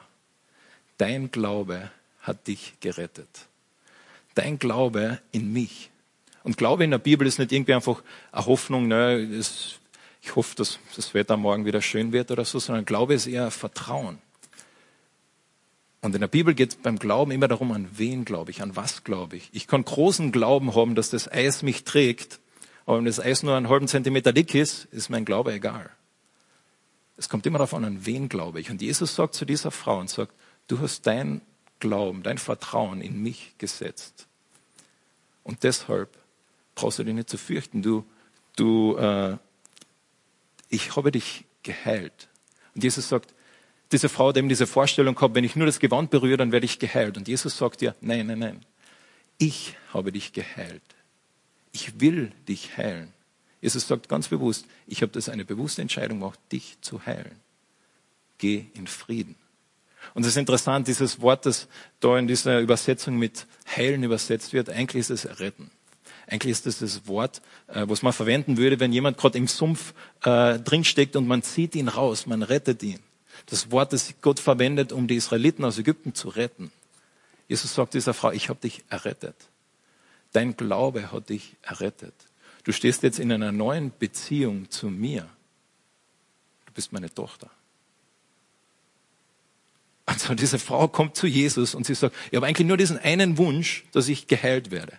dein 0.99 1.31
Glaube 1.31 1.89
hat 2.21 2.45
dich 2.45 2.75
gerettet. 2.81 3.47
Dein 4.35 4.59
Glaube 4.59 5.19
in 5.31 5.51
mich. 5.51 5.89
Und 6.43 6.57
Glaube 6.57 6.83
in 6.83 6.91
der 6.91 6.99
Bibel 6.99 7.25
ist 7.25 7.39
nicht 7.39 7.51
irgendwie 7.51 7.73
einfach 7.73 8.03
eine 8.31 8.45
Hoffnung, 8.45 8.87
ne, 8.87 9.17
ich 10.21 10.35
hoffe, 10.35 10.55
dass 10.55 10.77
das 10.95 11.15
Wetter 11.15 11.35
morgen 11.35 11.65
wieder 11.65 11.81
schön 11.81 12.11
wird 12.11 12.29
oder 12.29 12.45
so, 12.45 12.59
sondern 12.59 12.85
Glaube 12.85 13.15
ist 13.15 13.25
eher 13.25 13.49
Vertrauen. 13.49 14.19
Und 16.01 16.15
in 16.15 16.21
der 16.21 16.27
Bibel 16.27 16.55
geht 16.55 16.71
es 16.71 16.75
beim 16.77 16.97
Glauben 16.97 17.31
immer 17.31 17.47
darum, 17.47 17.71
an 17.71 17.87
wen 17.93 18.25
glaube 18.25 18.51
ich, 18.51 18.61
an 18.61 18.75
was 18.75 19.03
glaube 19.03 19.37
ich. 19.37 19.49
Ich 19.53 19.67
kann 19.67 19.85
großen 19.85 20.31
Glauben 20.31 20.75
haben, 20.75 20.95
dass 20.95 21.11
das 21.11 21.31
Eis 21.31 21.61
mich 21.61 21.83
trägt, 21.83 22.39
aber 22.85 22.97
wenn 22.97 23.05
das 23.05 23.19
Eis 23.19 23.43
nur 23.43 23.55
einen 23.55 23.69
halben 23.69 23.87
Zentimeter 23.87 24.33
dick 24.33 24.55
ist, 24.55 24.85
ist 24.85 25.09
mein 25.09 25.25
Glaube 25.25 25.53
egal. 25.53 25.91
Es 27.17 27.29
kommt 27.29 27.45
immer 27.45 27.59
darauf 27.59 27.75
an, 27.75 27.85
an 27.85 28.05
wen 28.05 28.29
glaube 28.29 28.59
ich. 28.59 28.71
Und 28.71 28.81
Jesus 28.81 29.15
sagt 29.15 29.35
zu 29.35 29.45
dieser 29.45 29.69
Frau 29.69 29.99
und 29.99 30.09
sagt, 30.09 30.33
du 30.67 30.79
hast 30.79 31.05
dein 31.05 31.41
Glauben, 31.79 32.23
dein 32.23 32.39
Vertrauen 32.39 33.01
in 33.01 33.21
mich 33.21 33.53
gesetzt. 33.59 34.27
Und 35.43 35.63
deshalb 35.63 36.09
brauchst 36.73 36.99
du 36.99 37.03
dich 37.03 37.13
nicht 37.13 37.29
zu 37.29 37.37
fürchten. 37.37 37.83
Du, 37.83 38.05
du, 38.55 38.95
äh, 38.97 39.37
ich 40.69 40.95
habe 40.95 41.11
dich 41.11 41.45
geheilt. 41.61 42.29
Und 42.73 42.83
Jesus 42.83 43.07
sagt, 43.07 43.33
diese 43.91 44.09
Frau 44.09 44.29
hat 44.29 44.37
eben 44.37 44.49
diese 44.49 44.67
Vorstellung 44.67 45.15
gehabt, 45.15 45.35
wenn 45.35 45.43
ich 45.43 45.55
nur 45.55 45.65
das 45.65 45.79
Gewand 45.79 46.09
berühre, 46.09 46.37
dann 46.37 46.51
werde 46.51 46.65
ich 46.65 46.79
geheilt. 46.79 47.17
Und 47.17 47.27
Jesus 47.27 47.57
sagt 47.57 47.81
ihr, 47.81 47.95
nein, 48.01 48.27
nein, 48.27 48.39
nein. 48.39 48.65
Ich 49.37 49.75
habe 49.93 50.11
dich 50.11 50.33
geheilt. 50.33 50.83
Ich 51.71 51.99
will 51.99 52.31
dich 52.47 52.77
heilen. 52.77 53.13
Jesus 53.61 53.87
sagt 53.87 54.09
ganz 54.09 54.27
bewusst, 54.27 54.65
ich 54.87 55.01
habe 55.01 55.11
das 55.11 55.29
eine 55.29 55.45
bewusste 55.45 55.81
Entscheidung 55.81 56.19
gemacht, 56.19 56.39
dich 56.51 56.77
zu 56.81 57.05
heilen. 57.05 57.35
Geh 58.37 58.65
in 58.73 58.87
Frieden. 58.87 59.35
Und 60.13 60.23
es 60.23 60.29
ist 60.29 60.37
interessant, 60.37 60.87
dieses 60.87 61.21
Wort, 61.21 61.45
das 61.45 61.67
da 61.99 62.17
in 62.17 62.27
dieser 62.27 62.59
Übersetzung 62.59 63.17
mit 63.17 63.45
heilen 63.75 64.03
übersetzt 64.03 64.51
wird, 64.53 64.69
eigentlich 64.69 65.01
ist 65.01 65.11
es 65.11 65.39
retten. 65.39 65.69
Eigentlich 66.27 66.51
ist 66.51 66.65
das 66.65 66.79
das 66.79 67.07
Wort, 67.07 67.41
äh, 67.67 67.85
was 67.87 68.01
man 68.01 68.13
verwenden 68.13 68.57
würde, 68.57 68.79
wenn 68.79 68.93
jemand 68.93 69.17
gerade 69.17 69.37
im 69.37 69.47
Sumpf 69.47 69.93
äh, 70.23 70.57
drinsteckt 70.59 71.15
und 71.15 71.27
man 71.27 71.43
zieht 71.43 71.75
ihn 71.75 71.87
raus, 71.87 72.25
man 72.25 72.41
rettet 72.41 72.81
ihn 72.83 72.99
das 73.45 73.71
Wort, 73.71 73.93
das 73.93 74.13
Gott 74.21 74.39
verwendet, 74.39 74.91
um 74.91 75.07
die 75.07 75.15
Israeliten 75.15 75.65
aus 75.65 75.77
Ägypten 75.77 76.13
zu 76.13 76.29
retten. 76.29 76.71
Jesus 77.47 77.73
sagt 77.73 77.93
dieser 77.93 78.13
Frau, 78.13 78.31
ich 78.31 78.49
habe 78.49 78.59
dich 78.59 78.83
errettet. 78.89 79.35
Dein 80.31 80.55
Glaube 80.55 81.11
hat 81.11 81.29
dich 81.29 81.55
errettet. 81.61 82.13
Du 82.63 82.71
stehst 82.71 83.03
jetzt 83.03 83.19
in 83.19 83.31
einer 83.31 83.51
neuen 83.51 83.91
Beziehung 83.97 84.69
zu 84.69 84.87
mir. 84.89 85.27
Du 86.65 86.73
bist 86.73 86.93
meine 86.93 87.13
Tochter. 87.13 87.49
Also 90.05 90.33
diese 90.33 90.59
Frau 90.59 90.87
kommt 90.87 91.15
zu 91.15 91.27
Jesus 91.27 91.75
und 91.75 91.85
sie 91.85 91.95
sagt, 91.95 92.15
ich 92.29 92.35
habe 92.35 92.45
eigentlich 92.45 92.67
nur 92.67 92.77
diesen 92.77 92.97
einen 92.97 93.37
Wunsch, 93.37 93.85
dass 93.91 94.07
ich 94.07 94.27
geheilt 94.27 94.71
werde. 94.71 94.93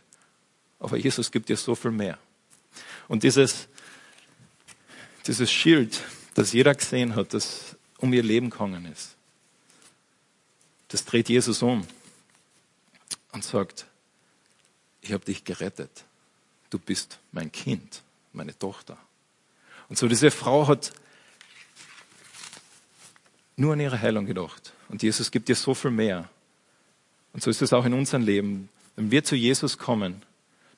Aber 0.78 0.96
Jesus 0.96 1.30
gibt 1.30 1.48
dir 1.48 1.56
so 1.56 1.74
viel 1.74 1.90
mehr. 1.90 2.18
Und 3.08 3.22
dieses, 3.22 3.68
dieses 5.26 5.50
Schild, 5.50 6.00
das 6.34 6.52
jeder 6.52 6.74
gesehen 6.74 7.14
hat, 7.14 7.34
das 7.34 7.76
um 8.02 8.12
ihr 8.12 8.22
Leben 8.22 8.50
gegangen 8.50 8.84
ist. 8.84 9.16
Das 10.88 11.06
dreht 11.06 11.30
Jesus 11.30 11.62
um 11.62 11.86
und 13.32 13.42
sagt, 13.42 13.86
ich 15.00 15.12
habe 15.12 15.24
dich 15.24 15.44
gerettet. 15.44 16.04
Du 16.68 16.78
bist 16.78 17.18
mein 17.32 17.50
Kind, 17.50 18.02
meine 18.34 18.58
Tochter. 18.58 18.98
Und 19.88 19.96
so 19.96 20.06
diese 20.08 20.30
Frau 20.30 20.68
hat 20.68 20.92
nur 23.56 23.72
an 23.72 23.80
ihre 23.80 24.00
Heilung 24.00 24.26
gedacht. 24.26 24.74
Und 24.90 25.02
Jesus 25.02 25.30
gibt 25.30 25.48
ihr 25.48 25.56
so 25.56 25.72
viel 25.72 25.90
mehr. 25.90 26.28
Und 27.32 27.42
so 27.42 27.50
ist 27.50 27.62
es 27.62 27.72
auch 27.72 27.86
in 27.86 27.94
unserem 27.94 28.24
Leben. 28.24 28.68
Wenn 28.96 29.10
wir 29.10 29.24
zu 29.24 29.36
Jesus 29.36 29.78
kommen, 29.78 30.22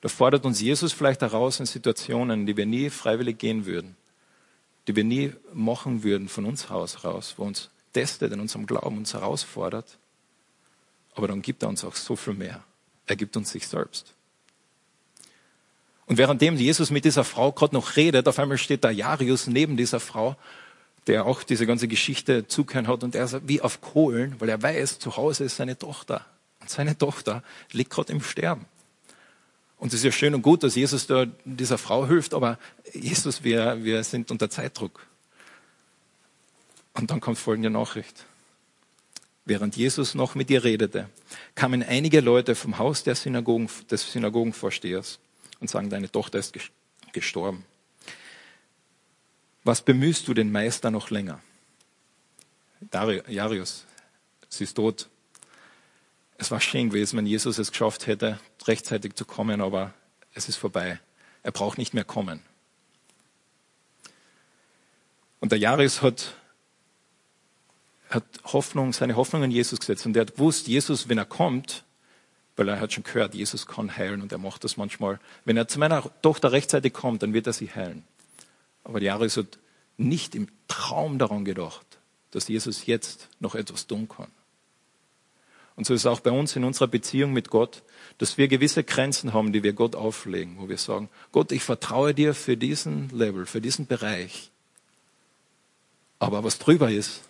Da 0.05 0.09
fordert 0.09 0.45
uns 0.45 0.61
Jesus 0.61 0.93
vielleicht 0.93 1.21
heraus 1.21 1.59
in 1.59 1.65
Situationen, 1.65 2.45
die 2.45 2.55
wir 2.55 2.67
nie 2.67 2.91
freiwillig 2.91 3.39
gehen 3.39 3.65
würden, 3.65 3.95
die 4.87 4.95
wir 4.95 5.03
nie 5.03 5.33
machen 5.53 6.03
würden 6.03 6.27
von 6.27 6.45
uns 6.45 6.69
aus 6.69 7.03
raus, 7.03 7.35
wo 7.37 7.43
uns 7.43 7.69
testet 7.93 8.31
in 8.31 8.39
unserem 8.39 8.65
Glauben, 8.65 8.97
uns 8.97 9.13
herausfordert. 9.13 9.97
Aber 11.15 11.27
dann 11.27 11.41
gibt 11.41 11.63
er 11.63 11.69
uns 11.69 11.83
auch 11.83 11.95
so 11.95 12.15
viel 12.15 12.33
mehr. 12.33 12.63
Er 13.07 13.15
gibt 13.15 13.37
uns 13.37 13.51
sich 13.51 13.67
selbst. 13.67 14.13
Und 16.05 16.17
währenddem 16.17 16.55
Jesus 16.55 16.91
mit 16.91 17.05
dieser 17.05 17.23
Frau 17.23 17.51
gerade 17.51 17.73
noch 17.73 17.95
redet, 17.95 18.27
auf 18.27 18.37
einmal 18.37 18.57
steht 18.57 18.83
da 18.83 18.91
Jarius 18.91 19.47
neben 19.47 19.75
dieser 19.75 19.99
Frau, 19.99 20.35
der 21.07 21.25
auch 21.25 21.43
diese 21.43 21.65
ganze 21.65 21.87
Geschichte 21.87 22.47
zugehört 22.47 22.87
hat 22.87 23.03
und 23.03 23.15
er 23.15 23.25
ist 23.25 23.47
wie 23.47 23.61
auf 23.61 23.81
Kohlen, 23.81 24.35
weil 24.39 24.49
er 24.49 24.61
weiß, 24.61 24.99
zu 24.99 25.17
Hause 25.17 25.45
ist 25.45 25.57
seine 25.57 25.77
Tochter. 25.77 26.25
Und 26.61 26.69
seine 26.69 26.97
Tochter 26.97 27.43
liegt 27.71 27.91
gerade 27.91 28.11
im 28.11 28.21
Sterben. 28.21 28.65
Und 29.77 29.89
es 29.89 29.95
ist 29.95 30.03
ja 30.03 30.11
schön 30.11 30.33
und 30.33 30.41
gut, 30.41 30.63
dass 30.63 30.75
Jesus 30.75 31.07
da 31.07 31.25
dieser 31.43 31.77
Frau 31.77 32.07
hilft, 32.07 32.33
aber 32.33 32.57
Jesus, 32.93 33.43
wir, 33.43 33.83
wir 33.83 34.03
sind 34.03 34.31
unter 34.31 34.49
Zeitdruck. 34.49 35.05
Und 36.93 37.11
dann 37.11 37.19
kommt 37.19 37.37
folgende 37.37 37.69
Nachricht. 37.69 38.25
Während 39.43 39.75
Jesus 39.75 40.15
noch 40.15 40.33
mit 40.33 40.49
ihr 40.49 40.63
redete, 40.63 41.09
kamen 41.53 41.83
einige 41.83 42.21
Leute 42.21 42.55
vom 42.55 42.79
Haus 42.79 43.03
der 43.03 43.15
Synagogen, 43.15 43.69
des 43.91 44.11
Synagogenvorstehers 44.11 45.19
und 45.59 45.69
sagen, 45.69 45.89
deine 45.89 46.11
Tochter 46.11 46.39
ist 46.39 46.57
gestorben. 47.11 47.63
Was 49.63 49.81
bemühst 49.81 50.27
du 50.27 50.33
den 50.33 50.51
Meister 50.51 50.89
noch 50.89 51.09
länger? 51.09 51.41
Jarius, 52.91 53.85
sie 54.49 54.63
ist 54.63 54.75
tot. 54.75 55.09
Es 56.37 56.51
war 56.51 56.59
schön 56.59 56.89
gewesen, 56.89 57.17
wenn 57.17 57.25
Jesus 57.25 57.57
es 57.57 57.71
geschafft 57.71 58.07
hätte, 58.07 58.39
rechtzeitig 58.67 59.15
zu 59.15 59.25
kommen, 59.25 59.61
aber 59.61 59.93
es 60.33 60.49
ist 60.49 60.57
vorbei. 60.57 60.99
Er 61.43 61.51
braucht 61.51 61.77
nicht 61.77 61.93
mehr 61.93 62.03
kommen. 62.03 62.41
Und 65.39 65.51
der 65.51 65.59
Jarius 65.59 66.01
hat, 66.01 66.35
hat 68.09 68.23
Hoffnung, 68.45 68.93
seine 68.93 69.15
Hoffnung 69.15 69.43
in 69.43 69.51
Jesus 69.51 69.79
gesetzt. 69.79 70.05
Und 70.05 70.15
er 70.15 70.21
hat 70.21 70.35
gewusst, 70.35 70.67
Jesus, 70.67 71.07
wenn 71.07 71.17
er 71.17 71.25
kommt, 71.25 71.83
weil 72.55 72.69
er 72.69 72.79
hat 72.79 72.93
schon 72.93 73.03
gehört, 73.03 73.35
Jesus 73.35 73.67
kann 73.67 73.95
heilen 73.95 74.21
und 74.21 74.31
er 74.31 74.37
macht 74.37 74.63
das 74.63 74.77
manchmal. 74.77 75.19
Wenn 75.43 75.57
er 75.57 75.67
zu 75.67 75.77
meiner 75.77 76.09
Tochter 76.21 76.51
rechtzeitig 76.51 76.93
kommt, 76.93 77.21
dann 77.21 77.33
wird 77.33 77.47
er 77.47 77.53
sie 77.53 77.69
heilen. 77.73 78.03
Aber 78.83 78.99
der 78.99 79.07
Jarius 79.07 79.37
hat 79.37 79.59
nicht 79.97 80.35
im 80.35 80.47
Traum 80.67 81.19
daran 81.19 81.45
gedacht, 81.45 81.85
dass 82.31 82.47
Jesus 82.47 82.85
jetzt 82.85 83.29
noch 83.39 83.55
etwas 83.55 83.87
tun 83.87 84.07
kann. 84.07 84.31
Und 85.75 85.85
so 85.85 85.93
ist 85.93 86.01
es 86.01 86.05
auch 86.05 86.21
bei 86.21 86.31
uns 86.31 86.55
in 86.55 86.63
unserer 86.63 86.87
Beziehung 86.87 87.33
mit 87.33 87.49
Gott, 87.49 87.83
dass 88.17 88.37
wir 88.37 88.47
gewisse 88.47 88.83
Grenzen 88.83 89.33
haben, 89.33 89.51
die 89.51 89.63
wir 89.63 89.73
Gott 89.73 89.95
auflegen, 89.95 90.57
wo 90.57 90.69
wir 90.69 90.77
sagen, 90.77 91.09
Gott, 91.31 91.51
ich 91.51 91.63
vertraue 91.63 92.13
dir 92.13 92.33
für 92.33 92.55
diesen 92.55 93.09
Level, 93.09 93.45
für 93.45 93.59
diesen 93.59 93.85
Bereich. 93.85 94.51
Aber 96.19 96.43
was 96.43 96.59
drüber 96.59 96.89
ist, 96.89 97.23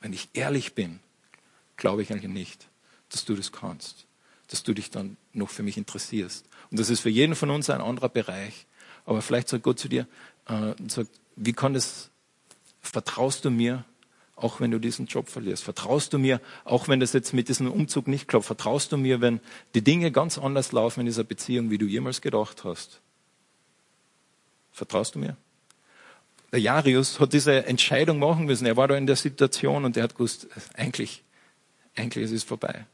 wenn 0.00 0.12
ich 0.12 0.28
ehrlich 0.34 0.74
bin, 0.74 1.00
glaube 1.76 2.02
ich 2.02 2.12
eigentlich 2.12 2.30
nicht, 2.30 2.68
dass 3.08 3.24
du 3.24 3.34
das 3.34 3.50
kannst, 3.50 4.06
dass 4.48 4.62
du 4.62 4.72
dich 4.72 4.90
dann 4.90 5.16
noch 5.32 5.50
für 5.50 5.64
mich 5.64 5.76
interessierst. 5.76 6.46
Und 6.70 6.78
das 6.78 6.90
ist 6.90 7.00
für 7.00 7.10
jeden 7.10 7.34
von 7.34 7.50
uns 7.50 7.70
ein 7.70 7.80
anderer 7.80 8.08
Bereich. 8.08 8.66
Aber 9.04 9.20
vielleicht 9.20 9.48
sagt 9.48 9.64
Gott 9.64 9.80
zu 9.80 9.88
dir, 9.88 10.06
äh, 10.46 10.74
sagt, 10.86 11.10
wie 11.34 11.52
kann 11.52 11.74
das, 11.74 12.10
vertraust 12.80 13.44
du 13.44 13.50
mir, 13.50 13.84
auch 14.42 14.60
wenn 14.60 14.70
du 14.70 14.78
diesen 14.78 15.06
Job 15.06 15.28
verlierst? 15.28 15.64
Vertraust 15.64 16.12
du 16.12 16.18
mir, 16.18 16.40
auch 16.64 16.88
wenn 16.88 17.00
das 17.00 17.12
jetzt 17.12 17.32
mit 17.32 17.48
diesem 17.48 17.70
Umzug 17.70 18.08
nicht 18.08 18.28
klappt? 18.28 18.46
Vertraust 18.46 18.92
du 18.92 18.96
mir, 18.96 19.20
wenn 19.20 19.40
die 19.74 19.82
Dinge 19.82 20.10
ganz 20.10 20.38
anders 20.38 20.72
laufen 20.72 21.00
in 21.00 21.06
dieser 21.06 21.24
Beziehung, 21.24 21.70
wie 21.70 21.78
du 21.78 21.86
jemals 21.86 22.20
gedacht 22.20 22.64
hast? 22.64 23.00
Vertraust 24.72 25.14
du 25.14 25.18
mir? 25.18 25.36
Der 26.52 26.60
Jarius 26.60 27.20
hat 27.20 27.32
diese 27.32 27.66
Entscheidung 27.66 28.18
machen 28.18 28.46
müssen. 28.46 28.66
Er 28.66 28.76
war 28.76 28.88
da 28.88 28.96
in 28.96 29.06
der 29.06 29.16
Situation 29.16 29.84
und 29.84 29.96
er 29.96 30.04
hat 30.04 30.14
gewusst, 30.14 30.48
eigentlich, 30.74 31.22
eigentlich 31.94 32.24
ist 32.24 32.32
es 32.32 32.44
vorbei. 32.44 32.86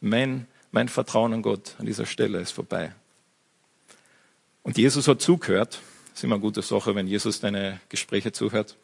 Mein, 0.00 0.46
mein 0.70 0.88
Vertrauen 0.88 1.32
an 1.32 1.42
Gott 1.42 1.74
an 1.78 1.86
dieser 1.86 2.06
Stelle 2.06 2.38
ist 2.38 2.52
vorbei. 2.52 2.94
Und 4.62 4.78
Jesus 4.78 5.08
hat 5.08 5.20
zugehört. 5.20 5.80
Das 6.10 6.20
ist 6.20 6.24
immer 6.24 6.36
eine 6.36 6.42
gute 6.42 6.62
Sache, 6.62 6.94
wenn 6.94 7.06
Jesus 7.06 7.40
deine 7.40 7.80
Gespräche 7.88 8.32
zuhört. 8.32 8.76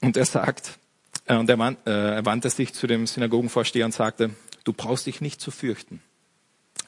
Und 0.00 0.16
er 0.16 0.26
sagt, 0.26 0.78
und 1.26 1.48
er, 1.48 1.58
wand, 1.58 1.86
äh, 1.86 2.16
er 2.16 2.26
wandte 2.26 2.50
sich 2.50 2.74
zu 2.74 2.86
dem 2.86 3.06
Synagogenvorsteher 3.06 3.86
und 3.86 3.92
sagte, 3.92 4.30
du 4.64 4.72
brauchst 4.72 5.06
dich 5.06 5.20
nicht 5.20 5.40
zu 5.40 5.50
fürchten. 5.50 6.02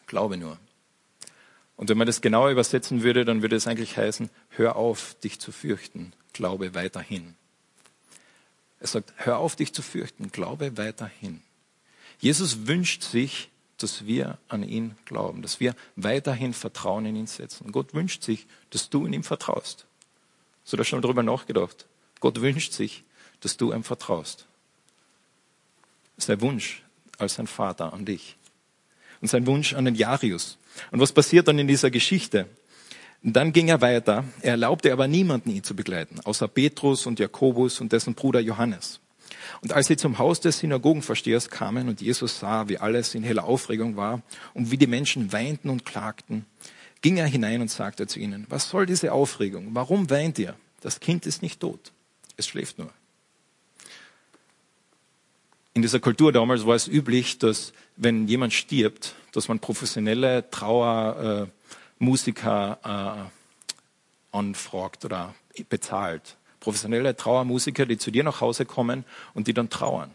Glaube 0.07 0.37
nur. 0.37 0.59
Und 1.77 1.90
wenn 1.90 1.99
man 1.99 2.07
das 2.07 2.20
genauer 2.20 2.51
übersetzen 2.51 3.03
würde, 3.03 3.25
dann 3.25 3.42
würde 3.42 3.57
es 3.57 3.66
eigentlich 3.66 3.96
heißen, 3.96 4.31
hör 4.51 4.77
auf, 4.77 5.14
dich 5.22 5.38
zu 5.38 5.53
fürchten, 5.53 6.12
glaube 6.33 6.75
weiterhin. 6.75 7.35
Er 8.81 8.87
sagt, 8.87 9.12
hör 9.16 9.38
auf, 9.38 9.57
dich 9.57 9.72
zu 9.72 9.83
fürchten, 9.83 10.31
glaube 10.33 10.77
weiterhin. 10.77 11.42
Jesus 12.18 12.66
wünscht 12.66 13.03
sich, 13.03 13.51
dass 13.79 14.07
wir 14.07 14.38
an 14.49 14.62
ihn 14.62 14.96
glauben, 15.05 15.42
dass 15.42 15.61
wir 15.61 15.75
weiterhin 15.96 16.55
Vertrauen 16.55 17.05
in 17.05 17.16
ihn 17.16 17.27
setzen. 17.27 17.72
Gott 17.72 17.92
wünscht 17.92 18.22
sich, 18.22 18.46
dass 18.70 18.88
du 18.88 19.07
in 19.07 19.12
ihm 19.12 19.25
vertraust. 19.25 19.87
Hast 20.62 20.72
du 20.72 20.77
da 20.79 20.85
schon 20.85 21.03
drüber 21.03 21.22
nachgedacht? 21.22 21.87
Gott 22.20 22.40
wünscht 22.40 22.72
sich, 22.72 23.05
dass 23.40 23.57
du 23.57 23.72
ihm 23.72 23.85
vertraust. 23.85 24.46
Sein 26.16 26.40
Wunsch 26.40 26.83
als 27.18 27.35
sein 27.35 27.46
Vater 27.46 27.92
an 27.92 28.05
dich. 28.05 28.37
Und 29.20 29.29
sein 29.29 29.46
Wunsch 29.46 29.75
an 29.75 29.85
den 29.85 29.94
Jarius. 29.94 30.59
Und 30.90 31.01
was 31.01 31.12
passiert 31.12 31.49
dann 31.49 31.59
in 31.59 31.68
dieser 31.68 31.90
Geschichte? 31.90 32.46
Und 33.22 33.35
dann 33.35 33.53
ging 33.53 33.68
er 33.68 33.81
weiter. 33.81 34.25
Er 34.42 34.53
erlaubte 34.53 34.92
aber 34.92 35.09
niemanden, 35.09 35.51
ihn 35.51 35.64
zu 35.64 35.75
begleiten, 35.75 36.20
außer 36.25 36.49
Petrus 36.49 37.07
und 37.07 37.18
Jakobus 37.18 37.81
und 37.81 37.92
dessen 37.92 38.14
Bruder 38.14 38.40
Johannes. 38.40 39.01
Und 39.62 39.72
als 39.72 39.87
sie 39.87 39.96
zum 39.96 40.18
Haus 40.18 40.40
des 40.40 40.59
Synagogenverstehers 40.59 41.49
kamen 41.49 41.88
und 41.88 42.01
Jesus 42.01 42.38
sah, 42.38 42.68
wie 42.68 42.79
alles 42.79 43.14
in 43.14 43.22
heller 43.22 43.44
Aufregung 43.44 43.96
war 43.96 44.22
und 44.55 44.70
wie 44.70 44.77
die 44.77 44.87
Menschen 44.87 45.33
weinten 45.33 45.70
und 45.70 45.85
klagten, 45.85 46.44
ging 47.01 47.16
er 47.16 47.27
hinein 47.27 47.61
und 47.61 47.70
sagte 47.70 48.07
zu 48.07 48.20
ihnen, 48.20 48.46
was 48.49 48.68
soll 48.68 48.87
diese 48.87 49.12
Aufregung? 49.12 49.68
Warum 49.72 50.11
weint 50.11 50.38
ihr? 50.38 50.55
Das 50.81 51.01
Kind 51.01 51.27
ist 51.27 51.42
nicht 51.42 51.61
tot. 51.61 51.92
Es 52.37 52.46
schläft 52.46 52.79
nur 52.79 52.92
in 55.77 55.83
dieser 55.83 56.01
Kultur 56.01 56.33
damals 56.33 56.65
war 56.65 56.75
es 56.75 56.89
üblich, 56.89 57.39
dass 57.39 57.75
wenn 57.97 58.27
jemand 58.29 58.55
stirbt, 58.55 59.15
dass 59.33 59.49
man 59.49 59.61
professionelle 59.61 60.51
Trauermusiker 60.51 62.79
äh, 62.83 63.27
anfragt 64.35 65.05
oder 65.05 65.35
bezahlt. 65.69 66.39
Professionelle 66.61 67.15
Trauermusiker, 67.15 67.85
die 67.85 67.99
zu 67.99 68.11
dir 68.11 68.25
nach 68.25 68.41
Hause 68.41 68.65
kommen 68.65 69.05
und 69.35 69.49
die 69.49 69.53
dann 69.53 69.69
trauern, 69.69 70.15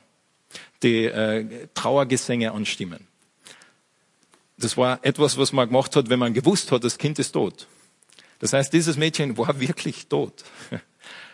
die 0.82 1.06
äh, 1.06 1.68
Trauergesänge 1.76 2.54
anstimmen. 2.54 3.06
Das 4.58 4.78
war 4.78 4.98
etwas, 5.04 5.38
was 5.38 5.54
man 5.54 5.68
gemacht 5.68 5.96
hat, 5.96 6.10
wenn 6.10 6.18
man 6.18 6.34
gewusst 6.34 6.72
hat, 6.72 6.84
das 6.84 6.98
Kind 6.98 7.20
ist 7.20 7.34
tot. 7.34 7.68
Das 8.40 8.54
heißt, 8.54 8.74
dieses 8.74 8.98
Mädchen 8.98 9.38
war 9.38 9.60
wirklich 9.60 10.08
tot. 10.08 10.44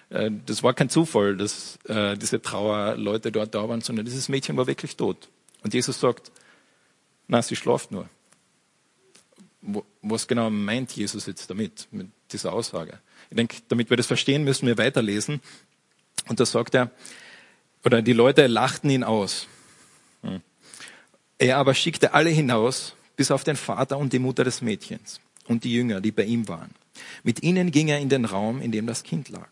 Äh, 0.09 0.31
das 0.45 0.63
war 0.63 0.73
kein 0.73 0.89
Zufall, 0.89 1.37
dass 1.37 1.77
äh, 1.85 2.17
diese 2.17 2.41
Trauerleute 2.41 3.31
dort 3.31 3.53
da 3.53 3.67
waren, 3.67 3.81
sondern 3.81 4.05
dieses 4.05 4.29
Mädchen 4.29 4.57
war 4.57 4.67
wirklich 4.67 4.95
tot. 4.95 5.29
Und 5.63 5.73
Jesus 5.73 5.99
sagt, 5.99 6.31
na, 7.27 7.41
sie 7.41 7.55
schlaft 7.55 7.91
nur. 7.91 8.09
Was 10.01 10.27
genau 10.27 10.49
meint 10.49 10.91
Jesus 10.93 11.25
jetzt 11.25 11.49
damit, 11.49 11.87
mit 11.91 12.07
dieser 12.31 12.53
Aussage? 12.53 12.99
Ich 13.29 13.35
denke, 13.35 13.57
damit 13.67 13.89
wir 13.89 13.97
das 13.97 14.07
verstehen, 14.07 14.43
müssen 14.43 14.67
wir 14.67 14.77
weiterlesen. 14.77 15.41
Und 16.29 16.39
da 16.39 16.45
sagt 16.45 16.75
er, 16.75 16.91
oder 17.83 18.01
die 18.01 18.13
Leute 18.13 18.47
lachten 18.47 18.89
ihn 18.89 19.03
aus. 19.03 19.47
Hm. 20.21 20.41
Er 21.37 21.57
aber 21.57 21.73
schickte 21.73 22.13
alle 22.13 22.29
hinaus, 22.29 22.95
bis 23.15 23.31
auf 23.31 23.43
den 23.43 23.55
Vater 23.55 23.97
und 23.97 24.13
die 24.13 24.19
Mutter 24.19 24.43
des 24.43 24.61
Mädchens 24.61 25.19
und 25.47 25.63
die 25.63 25.73
Jünger, 25.73 26.01
die 26.01 26.11
bei 26.11 26.23
ihm 26.23 26.47
waren. 26.47 26.71
Mit 27.23 27.43
ihnen 27.43 27.71
ging 27.71 27.89
er 27.89 27.99
in 27.99 28.09
den 28.09 28.25
Raum, 28.25 28.61
in 28.61 28.71
dem 28.71 28.87
das 28.87 29.03
Kind 29.03 29.29
lag. 29.29 29.49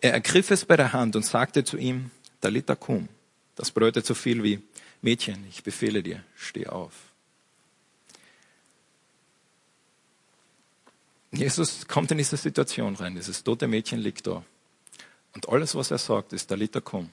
Er 0.00 0.12
ergriff 0.12 0.50
es 0.50 0.64
bei 0.64 0.76
der 0.76 0.92
Hand 0.92 1.16
und 1.16 1.24
sagte 1.24 1.64
zu 1.64 1.76
ihm, 1.76 2.10
Dalita 2.40 2.74
kum. 2.74 3.08
Das 3.54 3.70
bedeutet 3.70 4.06
so 4.06 4.14
viel 4.14 4.42
wie, 4.42 4.62
Mädchen, 5.02 5.46
ich 5.48 5.62
befehle 5.62 6.02
dir, 6.02 6.22
steh 6.34 6.66
auf. 6.66 6.92
Jesus 11.32 11.86
kommt 11.86 12.10
in 12.10 12.18
diese 12.18 12.36
Situation 12.36 12.94
rein. 12.94 13.14
Dieses 13.14 13.44
tote 13.44 13.66
Mädchen 13.66 13.98
liegt 13.98 14.26
da. 14.26 14.42
Und 15.34 15.48
alles, 15.48 15.74
was 15.74 15.90
er 15.90 15.98
sagt, 15.98 16.32
ist 16.32 16.50
Dalita 16.50 16.80
kum. 16.80 17.10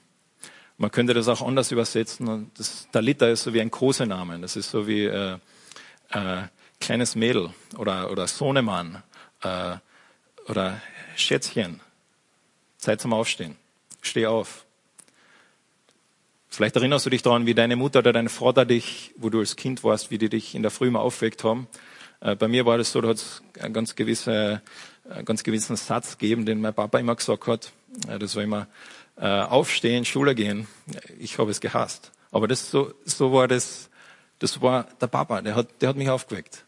Man 0.78 0.90
könnte 0.90 1.14
das 1.14 1.28
auch 1.28 1.42
anders 1.42 1.70
übersetzen. 1.70 2.28
Und 2.28 2.58
das 2.58 2.88
Dalita 2.90 3.28
ist 3.28 3.42
so 3.44 3.52
wie 3.52 3.60
ein 3.60 3.70
Kosename. 3.70 4.38
Das 4.40 4.56
ist 4.56 4.70
so 4.70 4.86
wie 4.86 5.04
äh, 5.04 5.38
äh, 6.10 6.42
kleines 6.80 7.14
Mädel 7.14 7.52
oder, 7.76 8.10
oder 8.10 8.26
Sohnemann 8.26 9.02
äh, 9.42 9.76
oder 10.48 10.80
Schätzchen. 11.16 11.80
Zeit 12.84 13.00
zum 13.00 13.12
Aufstehen. 13.12 13.56
Steh 14.02 14.26
auf. 14.26 14.64
Vielleicht 16.48 16.76
erinnerst 16.76 17.04
du 17.04 17.10
dich 17.10 17.22
daran, 17.22 17.46
wie 17.46 17.54
deine 17.54 17.74
Mutter 17.74 17.98
oder 17.98 18.12
dein 18.12 18.28
Vater 18.28 18.64
dich, 18.64 19.12
wo 19.16 19.28
du 19.28 19.40
als 19.40 19.56
Kind 19.56 19.82
warst, 19.82 20.10
wie 20.10 20.18
die 20.18 20.28
dich 20.28 20.54
in 20.54 20.62
der 20.62 20.70
Früh 20.70 20.90
mal 20.90 21.00
aufgeweckt 21.00 21.42
haben. 21.42 21.66
Äh, 22.20 22.36
bei 22.36 22.46
mir 22.46 22.64
war 22.64 22.78
das 22.78 22.92
so, 22.92 23.00
da 23.00 23.08
hat 23.08 23.16
es 23.16 23.42
einen 23.58 23.74
ganz, 23.74 23.96
gewisse, 23.96 24.62
einen 25.08 25.24
ganz 25.24 25.42
gewissen 25.42 25.74
Satz 25.76 26.16
gegeben, 26.16 26.46
den 26.46 26.60
mein 26.60 26.74
Papa 26.74 26.98
immer 26.98 27.16
gesagt 27.16 27.46
hat. 27.48 27.72
Äh, 28.06 28.18
das 28.20 28.36
war 28.36 28.42
immer 28.44 28.68
äh, 29.16 29.26
aufstehen, 29.26 30.04
Schule 30.04 30.34
gehen. 30.34 30.68
Ich 31.18 31.38
habe 31.38 31.50
es 31.50 31.60
gehasst. 31.60 32.12
Aber 32.30 32.46
das 32.46 32.70
so, 32.70 32.92
so 33.04 33.32
war 33.32 33.48
das, 33.48 33.88
das 34.38 34.60
war 34.60 34.86
der 35.00 35.06
Papa, 35.08 35.40
der 35.40 35.56
hat, 35.56 35.68
der 35.80 35.88
hat 35.88 35.96
mich 35.96 36.10
aufgeweckt. 36.10 36.64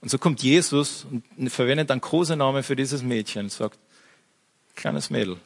Und 0.00 0.08
so 0.08 0.18
kommt 0.18 0.42
Jesus 0.42 1.06
und 1.36 1.50
verwendet 1.50 1.90
einen 1.90 2.00
Kosenamen 2.00 2.62
für 2.62 2.76
dieses 2.76 3.02
Mädchen 3.02 3.44
und 3.44 3.52
sagt, 3.52 3.78
kleines 4.76 5.10
Mädel, 5.10 5.38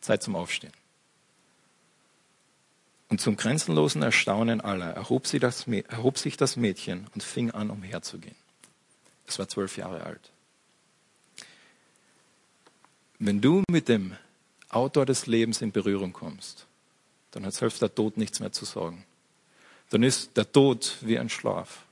Zeit 0.00 0.22
zum 0.22 0.36
Aufstehen. 0.36 0.72
Und 3.08 3.20
zum 3.20 3.36
grenzenlosen 3.36 4.02
Erstaunen 4.02 4.60
aller 4.60 4.92
erhob, 4.92 5.26
sie 5.26 5.40
das, 5.40 5.66
erhob 5.66 6.16
sich 6.16 6.36
das 6.36 6.56
Mädchen 6.56 7.08
und 7.12 7.24
fing 7.24 7.50
an, 7.50 7.70
umherzugehen. 7.70 8.36
Es 9.26 9.38
war 9.38 9.48
zwölf 9.48 9.76
Jahre 9.76 10.04
alt. 10.04 10.30
Wenn 13.18 13.40
du 13.40 13.64
mit 13.68 13.88
dem 13.88 14.16
Autor 14.68 15.06
des 15.06 15.26
Lebens 15.26 15.60
in 15.60 15.72
Berührung 15.72 16.12
kommst, 16.12 16.66
dann 17.32 17.44
hat 17.44 17.54
selbst 17.54 17.82
der 17.82 17.94
Tod 17.94 18.16
nichts 18.16 18.40
mehr 18.40 18.52
zu 18.52 18.64
sagen. 18.64 19.04
Dann 19.90 20.04
ist 20.04 20.36
der 20.36 20.50
Tod 20.50 20.96
wie 21.00 21.18
ein 21.18 21.28
Schlaf. 21.28 21.84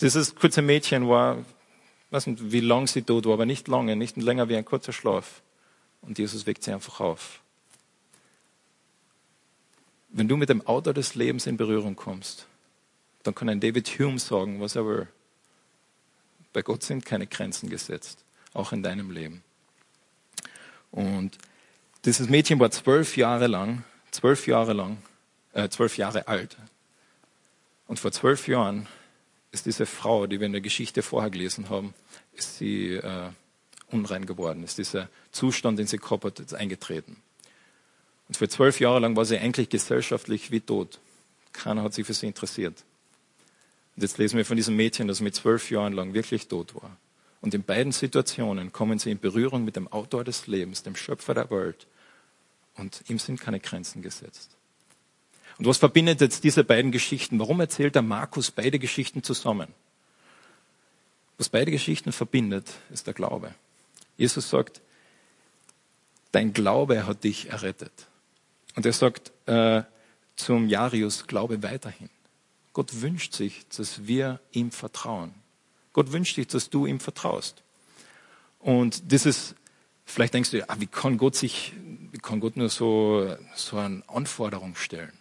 Dieses 0.00 0.34
kurze 0.34 0.62
Mädchen 0.62 1.08
war, 1.08 1.44
weiß 2.10 2.26
nicht, 2.26 2.50
wie 2.50 2.60
lang 2.60 2.86
sie 2.86 3.02
tot 3.02 3.26
war, 3.26 3.34
aber 3.34 3.46
nicht 3.46 3.68
lange, 3.68 3.96
nicht 3.96 4.16
länger 4.16 4.48
wie 4.48 4.56
ein 4.56 4.64
kurzer 4.64 4.92
Schlaf. 4.92 5.42
Und 6.02 6.18
Jesus 6.18 6.46
weckt 6.46 6.64
sie 6.64 6.72
einfach 6.72 7.00
auf. 7.00 7.40
Wenn 10.10 10.28
du 10.28 10.36
mit 10.36 10.48
dem 10.48 10.66
Autor 10.66 10.94
des 10.94 11.14
Lebens 11.14 11.46
in 11.46 11.56
Berührung 11.56 11.96
kommst, 11.96 12.46
dann 13.22 13.34
kann 13.34 13.48
ein 13.48 13.60
David 13.60 13.88
Hume 13.98 14.18
sagen, 14.18 14.60
was 14.60 14.74
er 14.74 14.86
will. 14.86 15.08
Bei 16.52 16.62
Gott 16.62 16.82
sind 16.82 17.04
keine 17.04 17.26
Grenzen 17.26 17.68
gesetzt, 17.68 18.24
auch 18.54 18.72
in 18.72 18.82
deinem 18.82 19.10
Leben. 19.10 19.42
Und 20.90 21.36
dieses 22.04 22.28
Mädchen 22.28 22.58
war 22.58 22.70
zwölf 22.70 23.16
Jahre 23.16 23.48
lang, 23.48 23.84
zwölf 24.10 24.46
Jahre 24.46 24.72
lang, 24.72 25.02
äh, 25.52 25.68
zwölf 25.68 25.98
Jahre 25.98 26.26
alt. 26.26 26.56
Und 27.86 27.98
vor 27.98 28.12
zwölf 28.12 28.48
Jahren 28.48 28.86
ist 29.50 29.66
diese 29.66 29.86
Frau, 29.86 30.26
die 30.26 30.40
wir 30.40 30.46
in 30.46 30.52
der 30.52 30.60
Geschichte 30.60 31.02
vorher 31.02 31.30
gelesen 31.30 31.68
haben, 31.68 31.94
ist 32.32 32.56
sie 32.56 32.94
äh, 32.94 33.30
unrein 33.90 34.26
geworden, 34.26 34.62
ist 34.64 34.78
dieser 34.78 35.08
Zustand, 35.32 35.78
den 35.78 35.86
sie 35.86 35.98
hat, 35.98 36.38
jetzt 36.38 36.54
eingetreten. 36.54 37.16
Und 38.28 38.36
für 38.36 38.48
zwölf 38.48 38.80
Jahre 38.80 39.00
lang 39.00 39.16
war 39.16 39.24
sie 39.24 39.38
eigentlich 39.38 39.68
gesellschaftlich 39.68 40.50
wie 40.50 40.60
tot. 40.60 41.00
Keiner 41.52 41.82
hat 41.82 41.94
sich 41.94 42.06
für 42.06 42.14
sie 42.14 42.26
interessiert. 42.26 42.84
Und 43.96 44.02
jetzt 44.02 44.18
lesen 44.18 44.36
wir 44.36 44.44
von 44.44 44.56
diesem 44.56 44.76
Mädchen, 44.76 45.08
das 45.08 45.20
mit 45.20 45.34
zwölf 45.34 45.70
Jahren 45.70 45.92
lang 45.92 46.14
wirklich 46.14 46.46
tot 46.48 46.74
war. 46.74 46.96
Und 47.40 47.54
in 47.54 47.62
beiden 47.62 47.92
Situationen 47.92 48.72
kommen 48.72 48.98
sie 48.98 49.10
in 49.10 49.18
Berührung 49.18 49.64
mit 49.64 49.76
dem 49.76 49.88
Autor 49.88 50.24
des 50.24 50.46
Lebens, 50.46 50.82
dem 50.82 50.96
Schöpfer 50.96 51.34
der 51.34 51.50
Welt. 51.50 51.86
Und 52.76 53.02
ihm 53.08 53.18
sind 53.18 53.40
keine 53.40 53.60
Grenzen 53.60 54.02
gesetzt. 54.02 54.50
Und 55.58 55.66
was 55.66 55.78
verbindet 55.78 56.20
jetzt 56.20 56.44
diese 56.44 56.62
beiden 56.62 56.92
Geschichten? 56.92 57.40
Warum 57.40 57.60
erzählt 57.60 57.94
der 57.94 58.02
Markus 58.02 58.50
beide 58.50 58.78
Geschichten 58.78 59.22
zusammen? 59.22 59.68
Was 61.36 61.48
beide 61.48 61.70
Geschichten 61.70 62.12
verbindet, 62.12 62.70
ist 62.92 63.06
der 63.06 63.14
Glaube. 63.14 63.54
Jesus 64.18 64.50
sagt, 64.50 64.82
dein 66.32 66.52
Glaube 66.52 67.06
hat 67.06 67.24
dich 67.24 67.48
errettet. 67.48 68.08
Und 68.76 68.84
er 68.84 68.92
sagt 68.92 69.32
äh, 69.46 69.82
zum 70.36 70.68
Jarius, 70.68 71.26
glaube 71.26 71.62
weiterhin. 71.62 72.10
Gott 72.74 73.00
wünscht 73.00 73.32
sich, 73.32 73.66
dass 73.74 74.06
wir 74.06 74.40
ihm 74.52 74.70
vertrauen. 74.70 75.34
Gott 75.92 76.12
wünscht 76.12 76.36
sich, 76.36 76.46
dass 76.46 76.68
du 76.68 76.86
ihm 76.86 77.00
vertraust. 77.00 77.62
Und 78.60 79.12
das 79.12 79.24
ist, 79.24 79.54
vielleicht 80.04 80.34
denkst 80.34 80.50
du, 80.50 80.68
ah, 80.68 80.76
wie 80.78 80.86
kann 80.86 81.16
Gott 81.16 81.34
sich, 81.34 81.72
wie 82.12 82.18
kann 82.18 82.40
Gott 82.40 82.56
nur 82.56 82.68
so, 82.68 83.34
so 83.54 83.78
eine 83.78 84.02
Anforderung 84.06 84.76
stellen? 84.76 85.16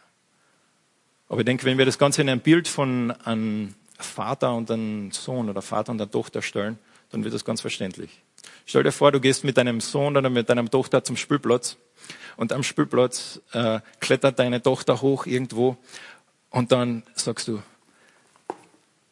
Aber 1.29 1.39
ich 1.39 1.45
denke, 1.45 1.65
wenn 1.65 1.77
wir 1.77 1.85
das 1.85 1.97
Ganze 1.97 2.21
in 2.21 2.29
ein 2.29 2.41
Bild 2.41 2.67
von 2.67 3.11
einem 3.11 3.75
Vater 3.97 4.55
und 4.55 4.69
einem 4.71 5.11
Sohn 5.11 5.49
oder 5.49 5.61
Vater 5.61 5.91
und 5.91 6.01
einer 6.01 6.09
Tochter 6.09 6.41
stellen, 6.41 6.77
dann 7.09 7.23
wird 7.23 7.33
das 7.33 7.45
ganz 7.45 7.61
verständlich. 7.61 8.21
Stell 8.69 8.83
dir 8.83 8.91
vor, 8.91 9.13
du 9.13 9.21
gehst 9.21 9.45
mit 9.45 9.55
deinem 9.55 9.79
Sohn 9.79 10.17
oder 10.17 10.29
mit 10.29 10.49
deiner 10.49 10.69
Tochter 10.69 11.01
zum 11.01 11.15
Spielplatz 11.15 11.77
und 12.35 12.51
am 12.51 12.63
Spielplatz 12.63 13.39
äh, 13.53 13.79
klettert 14.01 14.39
deine 14.39 14.61
Tochter 14.61 15.01
hoch 15.01 15.25
irgendwo 15.25 15.77
und 16.49 16.73
dann 16.73 17.03
sagst 17.15 17.47
du, 17.47 17.63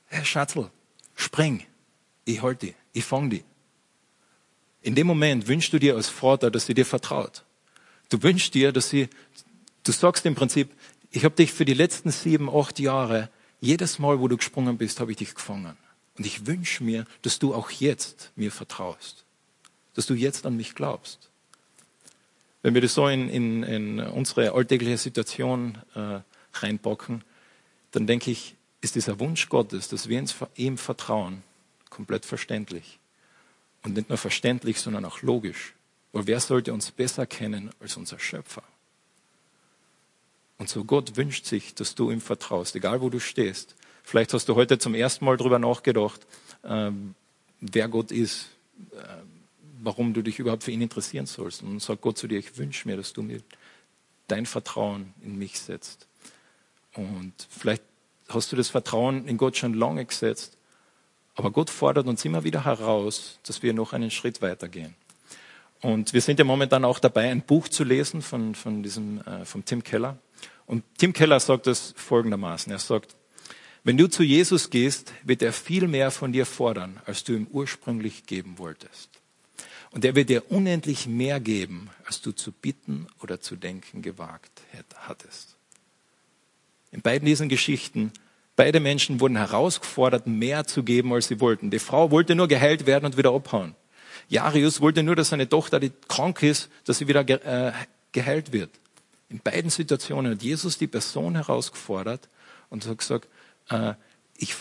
hey 0.08 0.26
Schatzel, 0.26 0.70
spring, 1.16 1.66
ich 2.26 2.42
halte 2.42 2.66
die, 2.66 2.76
ich 2.92 3.06
fang 3.06 3.30
die. 3.30 3.46
In 4.82 4.94
dem 4.94 5.08
Moment 5.08 5.48
wünschst 5.48 5.72
du 5.72 5.80
dir 5.80 5.96
als 5.96 6.10
Vater, 6.10 6.52
dass 6.52 6.66
sie 6.66 6.74
dir 6.74 6.86
vertraut. 6.86 7.46
Du 8.10 8.22
wünschst 8.22 8.54
dir, 8.56 8.74
dass 8.74 8.90
sie, 8.90 9.08
du 9.86 9.94
sagst 9.94 10.26
im 10.26 10.36
Prinzip, 10.36 10.70
ich 11.12 11.24
habe 11.24 11.36
dich 11.36 11.54
für 11.54 11.64
die 11.64 11.74
letzten 11.74 12.12
sieben, 12.12 12.50
acht 12.54 12.78
Jahre, 12.78 13.30
jedes 13.62 14.00
Mal, 14.00 14.20
wo 14.20 14.28
du 14.28 14.36
gesprungen 14.36 14.78
bist, 14.78 15.00
habe 15.00 15.12
ich 15.12 15.18
dich 15.18 15.34
gefangen. 15.34 15.78
Und 16.18 16.26
ich 16.26 16.46
wünsche 16.46 16.84
mir, 16.84 17.06
dass 17.22 17.40
du 17.40 17.56
auch 17.56 17.70
jetzt 17.70 18.34
mir 18.36 18.52
vertraust. 18.52 19.25
Dass 19.96 20.06
du 20.06 20.14
jetzt 20.14 20.46
an 20.46 20.56
mich 20.56 20.76
glaubst. 20.76 21.30
Wenn 22.62 22.74
wir 22.74 22.82
das 22.82 22.94
so 22.94 23.08
in, 23.08 23.30
in, 23.30 23.64
in 23.64 24.00
unsere 24.00 24.54
alltägliche 24.54 24.98
Situation 24.98 25.78
äh, 25.94 26.20
reinpacken, 26.54 27.24
dann 27.92 28.08
denke 28.08 28.32
ich, 28.32 28.56
ist 28.82 28.96
dieser 28.96 29.20
Wunsch 29.20 29.50
Gottes, 29.50 29.88
dass 29.88 30.10
wir 30.10 30.24
ihm 30.56 30.78
vertrauen, 30.78 31.44
komplett 31.90 32.26
verständlich. 32.26 33.00
Und 33.84 33.96
nicht 33.96 34.10
nur 34.10 34.18
verständlich, 34.18 34.80
sondern 34.80 35.06
auch 35.06 35.22
logisch. 35.22 35.74
Weil 36.12 36.28
wer 36.28 36.40
sollte 36.40 36.74
uns 36.74 36.92
besser 36.92 37.26
kennen 37.26 37.72
als 37.80 37.98
unser 37.98 38.20
Schöpfer? 38.20 38.64
Und 40.58 40.70
so 40.70 40.84
Gott 40.86 41.18
wünscht 41.18 41.46
sich, 41.46 41.76
dass 41.76 41.96
du 41.96 42.12
ihm 42.12 42.22
vertraust, 42.22 42.76
egal 42.76 43.02
wo 43.02 43.10
du 43.10 43.20
stehst. 43.20 43.76
Vielleicht 44.04 44.34
hast 44.34 44.48
du 44.48 44.56
heute 44.56 44.78
zum 44.78 44.96
ersten 44.96 45.26
Mal 45.26 45.38
darüber 45.38 45.60
nachgedacht, 45.60 46.26
äh, 46.64 46.92
wer 47.60 47.88
Gott 47.90 48.12
ist, 48.12 48.50
äh, 48.92 48.96
warum 49.86 50.14
du 50.14 50.22
dich 50.22 50.40
überhaupt 50.40 50.64
für 50.64 50.72
ihn 50.72 50.82
interessieren 50.82 51.26
sollst. 51.26 51.64
Und 51.64 51.82
sagt 51.82 52.02
Gott 52.02 52.18
zu 52.18 52.28
dir, 52.28 52.40
ich 52.40 52.58
wünsche 52.58 52.88
mir, 52.88 52.98
dass 52.98 53.14
du 53.14 53.22
mir 53.22 53.42
dein 54.28 54.46
Vertrauen 54.46 55.14
in 55.22 55.38
mich 55.38 55.60
setzt. 55.60 56.08
Und 56.94 57.34
vielleicht 57.50 57.84
hast 58.30 58.52
du 58.52 58.56
das 58.56 58.70
Vertrauen 58.70 59.28
in 59.28 59.38
Gott 59.38 59.58
schon 59.58 59.74
lange 59.74 60.06
gesetzt, 60.06 60.58
aber 61.36 61.52
Gott 61.52 61.70
fordert 61.70 62.08
uns 62.08 62.24
immer 62.26 62.44
wieder 62.44 62.64
heraus, 62.66 63.40
dass 63.44 63.62
wir 63.62 63.74
noch 63.74 63.94
einen 63.94 64.10
Schritt 64.10 64.42
weitergehen. 64.42 64.96
Und 65.82 66.14
wir 66.14 66.22
sind 66.22 66.40
ja 66.40 66.46
momentan 66.46 66.86
auch 66.86 67.00
dabei, 67.00 67.30
ein 67.30 67.42
Buch 67.42 67.68
zu 67.68 67.84
lesen 67.84 68.22
von, 68.22 68.56
von 68.56 68.82
diesem, 68.82 69.22
äh, 69.22 69.46
von 69.46 69.66
Tim 69.66 69.84
Keller. 69.84 70.18
Und 70.66 70.84
Tim 70.98 71.14
Keller 71.14 71.40
sagt 71.40 71.68
es 71.68 71.94
folgendermaßen. 71.98 72.72
Er 72.72 72.80
sagt, 72.80 73.16
wenn 73.84 73.98
du 73.98 74.08
zu 74.08 74.24
Jesus 74.24 74.72
gehst, 74.72 75.14
wird 75.24 75.44
er 75.44 75.54
viel 75.54 75.88
mehr 75.88 76.10
von 76.10 76.32
dir 76.32 76.48
fordern, 76.48 77.00
als 77.06 77.24
du 77.24 77.34
ihm 77.34 77.48
ursprünglich 77.52 78.26
geben 78.26 78.58
wolltest. 78.58 79.15
Und 79.96 80.04
er 80.04 80.14
wird 80.14 80.28
dir 80.28 80.52
unendlich 80.52 81.08
mehr 81.08 81.40
geben, 81.40 81.90
als 82.06 82.22
du 82.22 82.34
zu 82.34 82.52
bitten 82.52 83.08
oder 83.22 83.40
zu 83.40 83.56
denken 83.56 84.02
gewagt 84.02 84.62
hattest. 84.94 85.56
In 86.92 87.02
beiden 87.02 87.26
diesen 87.26 87.48
Geschichten, 87.48 88.12
beide 88.58 88.82
Menschen 88.82 89.22
wurden 89.22 89.38
herausgefordert, 89.38 90.28
mehr 90.28 90.68
zu 90.68 90.84
geben, 90.84 91.14
als 91.14 91.30
sie 91.30 91.40
wollten. 91.40 91.72
Die 91.72 91.80
Frau 91.80 92.12
wollte 92.12 92.36
nur 92.36 92.50
geheilt 92.50 92.86
werden 92.86 93.06
und 93.06 93.16
wieder 93.16 93.34
abhauen. 93.34 93.74
Jarius 94.28 94.82
wollte 94.82 95.02
nur, 95.02 95.16
dass 95.16 95.30
seine 95.30 95.48
Tochter, 95.48 95.80
die 95.80 95.94
krank 96.10 96.44
ist, 96.44 96.70
dass 96.84 96.98
sie 96.98 97.08
wieder 97.08 97.22
äh, 97.30 97.72
geheilt 98.12 98.52
wird. 98.52 98.72
In 99.30 99.40
beiden 99.40 99.70
Situationen 99.70 100.34
hat 100.34 100.44
Jesus 100.44 100.78
die 100.78 100.88
Person 100.88 101.36
herausgefordert 101.36 102.28
und 102.70 102.86
hat 102.86 102.98
gesagt, 102.98 103.30
äh, 103.70 103.94
ich, 104.36 104.56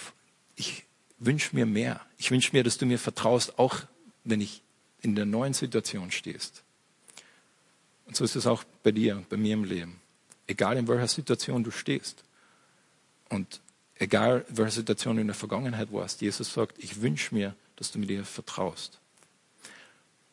ich 0.55 0.85
wünsche 1.19 1.57
mir 1.57 1.67
mehr. 1.67 2.01
Ich 2.19 2.31
wünsche 2.31 2.51
mir, 2.53 2.63
dass 2.63 2.79
du 2.79 2.87
mir 2.87 3.01
vertraust, 3.01 3.59
auch 3.59 3.81
wenn 4.23 4.41
ich 4.41 4.63
in 5.05 5.15
der 5.15 5.27
neuen 5.27 5.53
Situation 5.53 6.11
stehst. 6.11 6.63
Und 8.07 8.17
so 8.17 8.25
ist 8.25 8.37
es 8.37 8.47
auch 8.47 8.65
bei 8.83 8.91
dir 8.91 9.23
bei 9.29 9.37
mir 9.37 9.55
im 9.55 9.65
Leben. 9.65 10.01
Egal 10.47 10.77
in 10.77 10.89
welcher 10.89 11.09
Situation 11.09 11.63
du 11.63 11.71
stehst. 11.71 12.25
Und 13.29 13.61
egal 13.97 14.45
in 14.49 14.57
welcher 14.57 14.73
Situation 14.73 15.17
du 15.17 15.21
in 15.21 15.29
der 15.29 15.37
Vergangenheit 15.37 15.93
warst, 15.93 16.23
Jesus 16.23 16.53
sagt, 16.53 16.83
ich 16.83 17.03
wünsche 17.03 17.35
mir, 17.35 17.55
dass 17.77 17.93
du 17.93 17.99
mir 17.99 18.25
vertraust. 18.25 18.99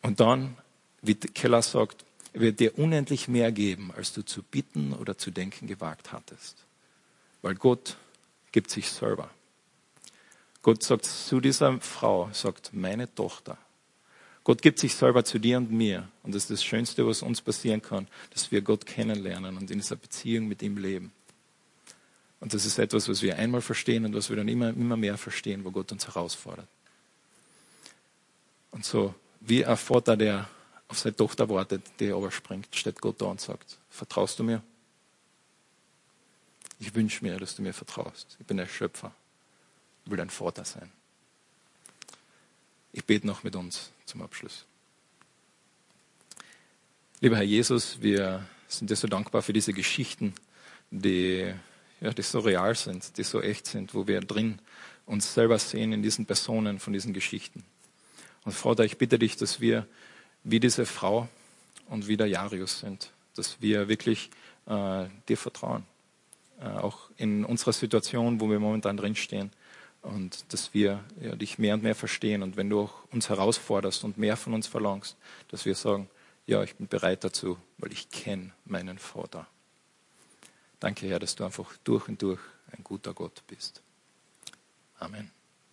Und 0.02 0.20
dann, 0.20 0.58
wie 1.02 1.16
Keller 1.16 1.62
sagt, 1.62 2.06
er 2.34 2.40
wird 2.40 2.60
dir 2.62 2.78
unendlich 2.78 3.28
mehr 3.28 3.52
geben, 3.52 3.92
als 3.96 4.14
du 4.14 4.24
zu 4.24 4.42
bitten 4.42 4.94
oder 4.94 5.18
zu 5.18 5.32
denken 5.32 5.68
gewagt 5.68 6.14
hattest. 6.14 6.58
Weil 7.42 7.56
Gott 7.56 7.98
gibt 8.54 8.72
sich 8.72 8.90
selber. 8.90 9.30
Gott 10.62 10.84
sagt 10.84 11.06
zu 11.06 11.42
dieser 11.42 11.80
Frau, 11.82 12.30
sagt, 12.32 12.74
meine 12.74 13.14
Tochter. 13.14 13.58
Gott 14.44 14.62
gibt 14.62 14.80
sich 14.80 14.96
selber 14.96 15.24
zu 15.24 15.40
dir 15.40 15.58
und 15.58 15.72
mir. 15.72 16.08
Und 16.24 16.34
das 16.34 16.44
ist 16.44 16.52
das 16.52 16.64
Schönste, 16.64 17.06
was 17.06 17.22
uns 17.22 17.42
passieren 17.42 17.82
kann, 17.82 18.08
dass 18.32 18.52
wir 18.52 18.62
Gott 18.62 18.86
kennenlernen 18.86 19.58
und 19.58 19.70
in 19.70 19.78
dieser 19.78 19.96
Beziehung 19.96 20.48
mit 20.48 20.64
ihm 20.64 20.78
leben. 20.78 21.12
Und 22.40 22.56
das 22.56 22.66
ist 22.66 22.80
etwas, 22.80 23.08
was 23.08 23.22
wir 23.22 23.38
einmal 23.38 23.62
verstehen 23.62 24.04
und 24.04 24.16
was 24.16 24.30
wir 24.30 24.36
dann 24.38 24.48
immer, 24.48 24.70
immer 24.70 24.98
mehr 24.98 25.18
verstehen, 25.18 25.64
wo 25.64 25.70
Gott 25.70 25.92
uns 25.92 26.08
herausfordert. 26.08 26.68
Und 28.72 28.84
so, 28.84 29.14
wie 29.42 29.64
ein 29.64 29.78
Vater, 29.78 30.18
der 30.18 30.50
auf 30.88 30.98
seine 30.98 31.16
Tochter 31.16 31.48
wartet, 31.48 31.84
die 32.00 32.08
überspringt, 32.08 32.76
steht 32.76 33.00
Gott 33.00 33.22
da 33.22 33.26
und 33.26 33.40
sagt, 33.40 33.78
vertraust 33.92 34.40
du 34.40 34.44
mir? 34.44 34.64
Ich 36.80 36.96
wünsche 36.96 37.24
mir, 37.24 37.38
dass 37.38 37.56
du 37.56 37.62
mir 37.62 37.74
vertraust. 37.74 38.38
Ich 38.40 38.46
bin 38.48 38.58
der 38.58 38.68
Schöpfer. 38.68 39.14
Ich 40.04 40.10
will 40.10 40.18
dein 40.18 40.32
Vater 40.32 40.66
sein. 40.66 40.92
Ich 42.94 43.06
bete 43.06 43.26
noch 43.26 43.44
mit 43.44 43.56
uns 43.56 43.92
zum 44.06 44.22
Abschluss. 44.22 44.66
Lieber 47.22 47.38
Herr 47.38 47.44
Jesus, 47.44 48.02
wir 48.02 48.46
sind 48.68 48.90
dir 48.90 48.96
so 48.96 49.08
dankbar 49.08 49.42
für 49.42 49.54
diese 49.54 49.72
Geschichten, 49.72 50.34
die, 50.90 51.54
ja, 52.02 52.14
die 52.14 52.22
so 52.22 52.40
real 52.40 52.76
sind, 52.76 53.18
die 53.18 53.24
so 53.24 53.42
echt 53.42 53.68
sind, 53.68 53.94
wo 53.94 54.08
wir 54.08 54.20
drin 54.20 54.60
uns 55.06 55.34
selber 55.34 55.58
sehen 55.58 55.94
in 55.94 56.04
diesen 56.04 56.26
Personen 56.26 56.80
von 56.80 56.92
diesen 56.92 57.14
Geschichten. 57.14 57.64
Und 58.44 58.52
Vater, 58.52 58.84
ich 58.84 58.98
bitte 58.98 59.18
dich, 59.20 59.38
dass 59.38 59.62
wir 59.62 59.88
wie 60.44 60.60
diese 60.60 60.86
Frau 60.86 61.30
und 61.88 62.08
wie 62.08 62.18
der 62.18 62.28
Jarius 62.28 62.80
sind, 62.80 63.12
dass 63.36 63.62
wir 63.62 63.88
wirklich 63.88 64.32
äh, 64.66 65.06
dir 65.30 65.38
vertrauen, 65.38 65.86
äh, 66.60 66.66
auch 66.66 67.10
in 67.16 67.46
unserer 67.46 67.74
Situation, 67.74 68.42
wo 68.42 68.50
wir 68.50 68.60
momentan 68.60 68.98
drinstehen 68.98 69.52
und 70.02 70.52
dass 70.54 70.74
wir 70.74 71.04
ja, 71.20 71.36
dich 71.36 71.60
mehr 71.60 71.76
und 71.76 71.84
mehr 71.84 71.96
verstehen 71.96 72.44
und 72.44 72.58
wenn 72.58 72.70
du 72.70 72.82
auch 72.82 73.04
uns 73.12 73.30
herausforderst 73.30 74.04
und 74.04 74.18
mehr 74.18 74.38
von 74.38 74.54
uns 74.54 74.68
verlangst, 74.68 75.16
dass 75.50 75.66
wir 75.66 75.76
sagen, 75.76 76.10
ja, 76.48 76.64
ich 76.64 76.76
bin 76.76 76.88
bereit 76.88 77.24
dazu, 77.24 77.58
weil 77.78 77.92
ich 77.92 78.10
kenne 78.10 78.52
meinen 78.66 78.98
Vater. 78.98 79.48
Danke, 80.80 81.08
Herr, 81.08 81.20
dass 81.20 81.36
du 81.36 81.44
einfach 81.44 81.72
durch 81.84 82.08
und 82.08 82.22
durch 82.22 82.40
ein 82.72 82.84
guter 82.84 83.14
Gott 83.14 83.44
bist. 83.48 83.82
Amen. 84.98 85.32